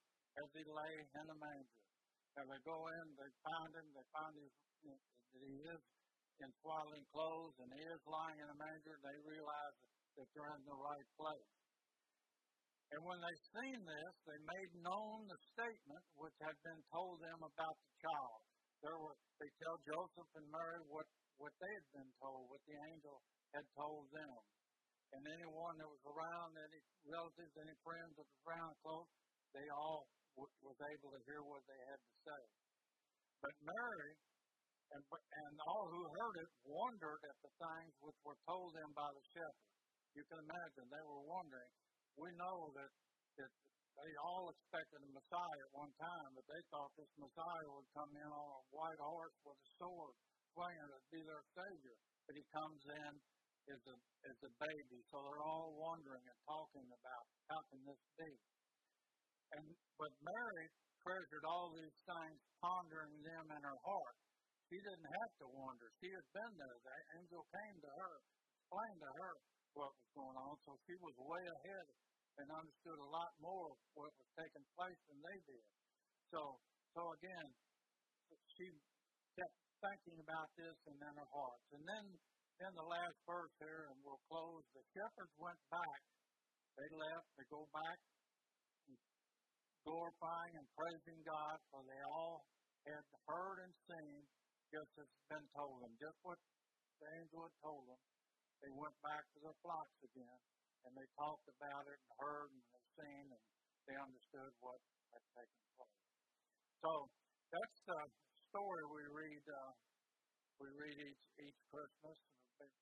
as 0.42 0.48
he 0.50 0.62
lay 0.66 0.94
in 0.98 1.24
the 1.30 1.38
manger. 1.38 1.78
And 2.34 2.46
they 2.50 2.62
go 2.66 2.74
in, 2.74 3.04
they 3.14 3.30
find 3.46 3.70
him, 3.78 3.86
they 3.94 4.06
find 4.10 4.34
his, 4.34 4.52
that 4.82 5.00
he 5.38 5.54
is 5.70 5.82
in 6.42 6.50
swaddling 6.58 7.06
clothes 7.14 7.54
and 7.62 7.70
he 7.78 7.84
is 7.86 8.02
lying 8.10 8.38
in 8.42 8.48
a 8.50 8.58
manger. 8.58 8.98
They 8.98 9.18
realize 9.22 9.76
that 10.18 10.26
they're 10.34 10.54
in 10.58 10.66
the 10.66 10.78
right 10.82 11.08
place. 11.14 11.50
And 12.92 13.00
when 13.04 13.20
they 13.20 13.36
seen 13.56 13.78
this, 13.80 14.12
they 14.28 14.40
made 14.44 14.72
known 14.84 15.24
the 15.26 15.40
statement 15.56 16.04
which 16.18 16.36
had 16.44 16.56
been 16.62 16.82
told 16.92 17.16
them 17.22 17.40
about 17.40 17.76
the 17.80 17.92
child. 18.04 18.40
There 18.84 18.98
were, 19.00 19.16
they 19.40 19.50
tell 19.64 19.76
Joseph 19.88 20.30
and 20.36 20.48
Mary 20.52 20.80
what, 20.92 21.08
what 21.40 21.54
they 21.56 21.72
had 21.72 21.88
been 21.96 22.12
told, 22.20 22.52
what 22.52 22.62
the 22.68 22.78
angel 22.92 23.16
had 23.56 23.66
told 23.74 24.06
them 24.12 24.36
and 25.14 25.22
anyone 25.30 25.74
that 25.78 25.86
was 25.86 26.02
around, 26.10 26.50
any 26.58 26.80
relatives, 27.06 27.54
any 27.54 27.76
friends 27.86 28.10
that 28.18 28.26
was 28.26 28.40
around 28.50 28.74
close, 28.82 29.10
they 29.54 29.66
all 29.70 30.10
w- 30.34 30.56
was 30.66 30.78
able 30.90 31.10
to 31.14 31.20
hear 31.30 31.42
what 31.46 31.62
they 31.70 31.80
had 31.86 32.00
to 32.02 32.14
say. 32.26 32.42
But 33.38 33.54
Mary 33.62 34.12
and, 34.90 35.02
and 35.06 35.54
all 35.70 35.86
who 35.86 36.02
heard 36.18 36.36
it 36.42 36.50
wondered 36.66 37.22
at 37.30 37.38
the 37.46 37.52
things 37.62 37.94
which 38.02 38.18
were 38.26 38.38
told 38.42 38.74
them 38.74 38.90
by 38.90 39.06
the 39.06 39.24
shepherds. 39.30 39.70
You 40.18 40.22
can 40.26 40.38
imagine 40.42 40.82
they 40.90 41.06
were 41.06 41.24
wondering. 41.30 41.72
We 42.14 42.30
know 42.38 42.70
that, 42.78 42.92
that 43.42 43.52
they 43.94 44.12
all 44.22 44.50
expected 44.50 45.00
a 45.02 45.10
Messiah 45.10 45.60
at 45.66 45.72
one 45.74 45.92
time, 45.98 46.30
but 46.34 46.46
they 46.46 46.62
thought 46.70 46.90
this 46.94 47.10
Messiah 47.18 47.68
would 47.74 47.90
come 47.94 48.12
in 48.14 48.30
on 48.30 48.48
a 48.54 48.62
white 48.74 49.00
horse 49.02 49.36
with 49.42 49.58
a 49.58 49.68
sword, 49.78 50.14
swinging 50.54 50.90
to 50.90 51.00
be 51.10 51.20
their 51.26 51.44
Savior. 51.54 51.96
But 52.26 52.34
he 52.38 52.44
comes 52.54 52.82
in 52.86 53.12
as 53.70 53.82
a 53.88 53.96
as 54.28 54.38
a 54.44 54.52
baby. 54.60 54.98
So 55.12 55.20
they're 55.24 55.44
all 55.44 55.72
wondering 55.76 56.24
and 56.24 56.40
talking 56.44 56.88
about 56.88 57.24
how 57.48 57.60
can 57.68 57.80
this 57.84 58.02
be. 58.16 58.32
And 59.56 59.64
but 59.96 60.12
Mary 60.20 60.66
treasured 61.04 61.44
all 61.44 61.68
these 61.76 61.98
things, 62.08 62.38
pondering 62.64 63.14
them 63.20 63.44
in 63.52 63.60
her 63.60 63.80
heart. 63.84 64.16
She 64.72 64.80
didn't 64.80 65.10
have 65.20 65.32
to 65.44 65.46
wonder. 65.52 65.86
She 66.00 66.08
had 66.08 66.28
been 66.32 66.54
there. 66.56 66.78
The 66.80 66.96
angel 67.20 67.42
came 67.52 67.76
to 67.84 67.90
her, 68.00 68.14
explained 68.64 69.00
to 69.04 69.12
her 69.20 69.32
what 69.74 69.90
was 69.92 70.10
going 70.14 70.38
on. 70.38 70.54
So 70.66 70.78
she 70.86 70.94
was 71.02 71.14
way 71.18 71.44
ahead 71.44 71.86
and 72.38 72.46
understood 72.50 72.98
a 72.98 73.10
lot 73.10 73.30
more 73.38 73.70
of 73.70 73.78
what 73.94 74.10
was 74.10 74.30
taking 74.34 74.66
place 74.74 75.00
than 75.06 75.18
they 75.22 75.38
did. 75.46 75.64
So, 76.34 76.58
so 76.94 77.02
again, 77.18 77.46
she 78.58 78.66
kept 79.38 79.54
thinking 79.82 80.18
about 80.22 80.48
this 80.58 80.76
and 80.90 80.98
in 80.98 81.14
her 81.14 81.30
heart. 81.30 81.60
And 81.74 81.82
then 81.86 82.04
in 82.62 82.72
the 82.74 82.86
last 82.86 83.18
verse 83.26 83.54
here, 83.58 83.90
and 83.90 83.98
we'll 84.06 84.22
close. 84.30 84.62
The 84.74 84.84
shepherds 84.94 85.34
went 85.38 85.58
back. 85.70 86.00
They 86.78 86.90
left. 86.94 87.26
They 87.38 87.46
go 87.50 87.66
back, 87.70 87.98
glorifying 89.82 90.54
and 90.58 90.66
praising 90.74 91.20
God, 91.26 91.56
for 91.70 91.82
they 91.86 92.02
all 92.14 92.46
had 92.86 93.04
heard 93.26 93.58
and 93.62 93.74
seen 93.90 94.22
just 94.70 94.90
as 94.98 95.10
been 95.30 95.46
told 95.54 95.82
them. 95.82 95.92
Just 95.98 96.18
what 96.22 96.38
the 96.98 97.06
angel 97.22 97.42
had 97.46 97.56
told 97.62 97.84
them. 97.90 98.00
They 98.64 98.72
went 98.72 98.96
back 99.04 99.20
to 99.36 99.38
their 99.44 99.58
flocks 99.60 100.00
again, 100.00 100.40
and 100.88 100.96
they 100.96 101.04
talked 101.20 101.44
about 101.52 101.84
it 101.84 102.00
and 102.00 102.12
heard 102.16 102.48
and 102.48 102.64
they 102.64 102.84
seen 102.96 103.26
and 103.28 103.44
they 103.84 103.96
understood 104.00 104.52
what 104.64 104.80
had 105.12 105.24
taken 105.36 105.62
place. 105.76 106.04
So 106.80 106.92
that's 107.52 107.78
the 107.84 108.00
story 108.48 108.82
we 108.88 109.04
read. 109.12 109.44
Uh, 109.44 109.72
we 110.64 110.68
read 110.80 110.96
each 110.96 111.24
each 111.44 111.60
Christmas, 111.68 112.16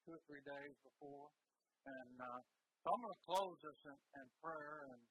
two 0.06 0.14
or 0.14 0.22
three 0.30 0.44
days 0.46 0.76
before, 0.86 1.26
and 1.90 2.14
uh, 2.14 2.40
so 2.86 2.86
I'm 2.94 3.02
going 3.02 3.18
to 3.18 3.24
close 3.26 3.58
this 3.66 3.80
in, 3.90 3.98
in 4.22 4.26
prayer 4.38 4.86
and 4.86 5.02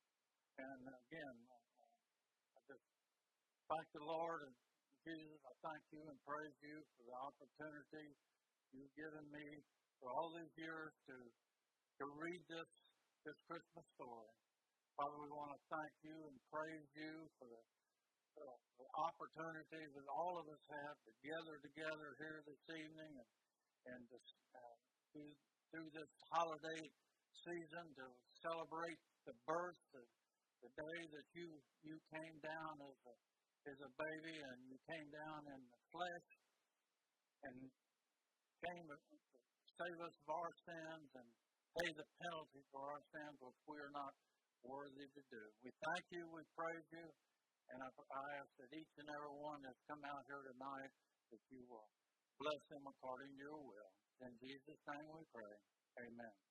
and 0.56 0.82
again, 0.88 1.38
uh, 1.52 2.56
I 2.56 2.60
just 2.72 2.88
thank 3.68 3.88
the 3.92 4.06
Lord 4.08 4.48
and 4.48 4.56
Jesus. 5.04 5.36
I 5.44 5.54
thank 5.68 5.84
you 5.92 6.04
and 6.08 6.20
praise 6.24 6.58
you 6.64 6.80
for 6.96 7.04
the 7.12 7.18
opportunity 7.28 8.08
you've 8.72 8.96
given 8.96 9.26
me 9.36 9.48
for 10.02 10.10
all 10.10 10.34
these 10.34 10.54
years 10.58 10.92
to 11.06 11.16
to 12.02 12.06
read 12.18 12.42
this 12.50 12.72
this 13.22 13.38
Christmas 13.46 13.86
story. 13.94 14.34
Father, 14.98 15.18
we 15.22 15.30
want 15.30 15.54
to 15.54 15.62
thank 15.70 15.94
you 16.02 16.18
and 16.26 16.36
praise 16.50 16.90
you 16.98 17.14
for 17.38 17.48
the, 17.48 17.62
the, 18.34 18.50
the 18.82 18.90
opportunity 18.98 19.84
that 19.94 20.08
all 20.10 20.42
of 20.42 20.46
us 20.50 20.64
have 20.68 20.98
to 21.06 21.12
gather 21.22 21.56
together 21.62 22.10
here 22.18 22.42
this 22.50 22.64
evening 22.74 23.14
and 23.22 23.32
and 23.82 24.02
to, 24.10 24.18
uh, 24.18 24.76
through, 25.10 25.34
through 25.74 25.90
this 25.90 26.12
holiday 26.30 26.82
season 27.34 27.86
to 27.98 28.06
celebrate 28.46 29.02
the 29.26 29.34
birth, 29.50 29.80
the, 29.90 30.04
the 30.66 30.70
day 30.70 31.00
that 31.14 31.28
you 31.34 31.50
you 31.86 31.98
came 32.14 32.38
down 32.42 32.74
as 32.82 32.98
a 33.06 33.16
as 33.70 33.78
a 33.86 33.92
baby 33.94 34.38
and 34.42 34.58
you 34.66 34.78
came 34.90 35.10
down 35.14 35.42
in 35.46 35.62
the 35.62 35.82
flesh 35.94 36.30
and 37.46 37.56
came 38.62 38.86
save 39.80 40.00
us 40.02 40.16
of 40.16 40.28
our 40.32 40.52
sins 40.68 41.10
and 41.16 41.28
pay 41.78 41.90
the 41.96 42.08
penalty 42.20 42.62
for 42.72 42.84
our 42.84 43.04
sins, 43.16 43.36
which 43.40 43.62
we 43.68 43.78
are 43.80 43.96
not 43.96 44.14
worthy 44.68 45.08
to 45.08 45.22
do. 45.32 45.44
We 45.64 45.72
thank 45.72 46.06
you, 46.12 46.24
we 46.30 46.42
praise 46.54 46.88
you, 46.92 47.08
and 47.72 47.78
I, 47.82 47.90
I 47.90 48.26
ask 48.44 48.52
that 48.60 48.72
each 48.76 48.94
and 49.00 49.10
every 49.10 49.36
one 49.40 49.60
that's 49.64 49.84
come 49.88 50.04
out 50.04 50.24
here 50.28 50.44
tonight 50.44 50.92
that 51.32 51.44
you 51.50 51.64
will 51.72 51.90
bless 52.38 52.62
them 52.68 52.84
according 52.84 53.32
to 53.32 53.40
your 53.40 53.60
will. 53.60 53.92
In 54.22 54.34
Jesus' 54.38 54.84
name 54.86 55.08
we 55.16 55.24
pray. 55.34 55.56
Amen. 55.98 56.51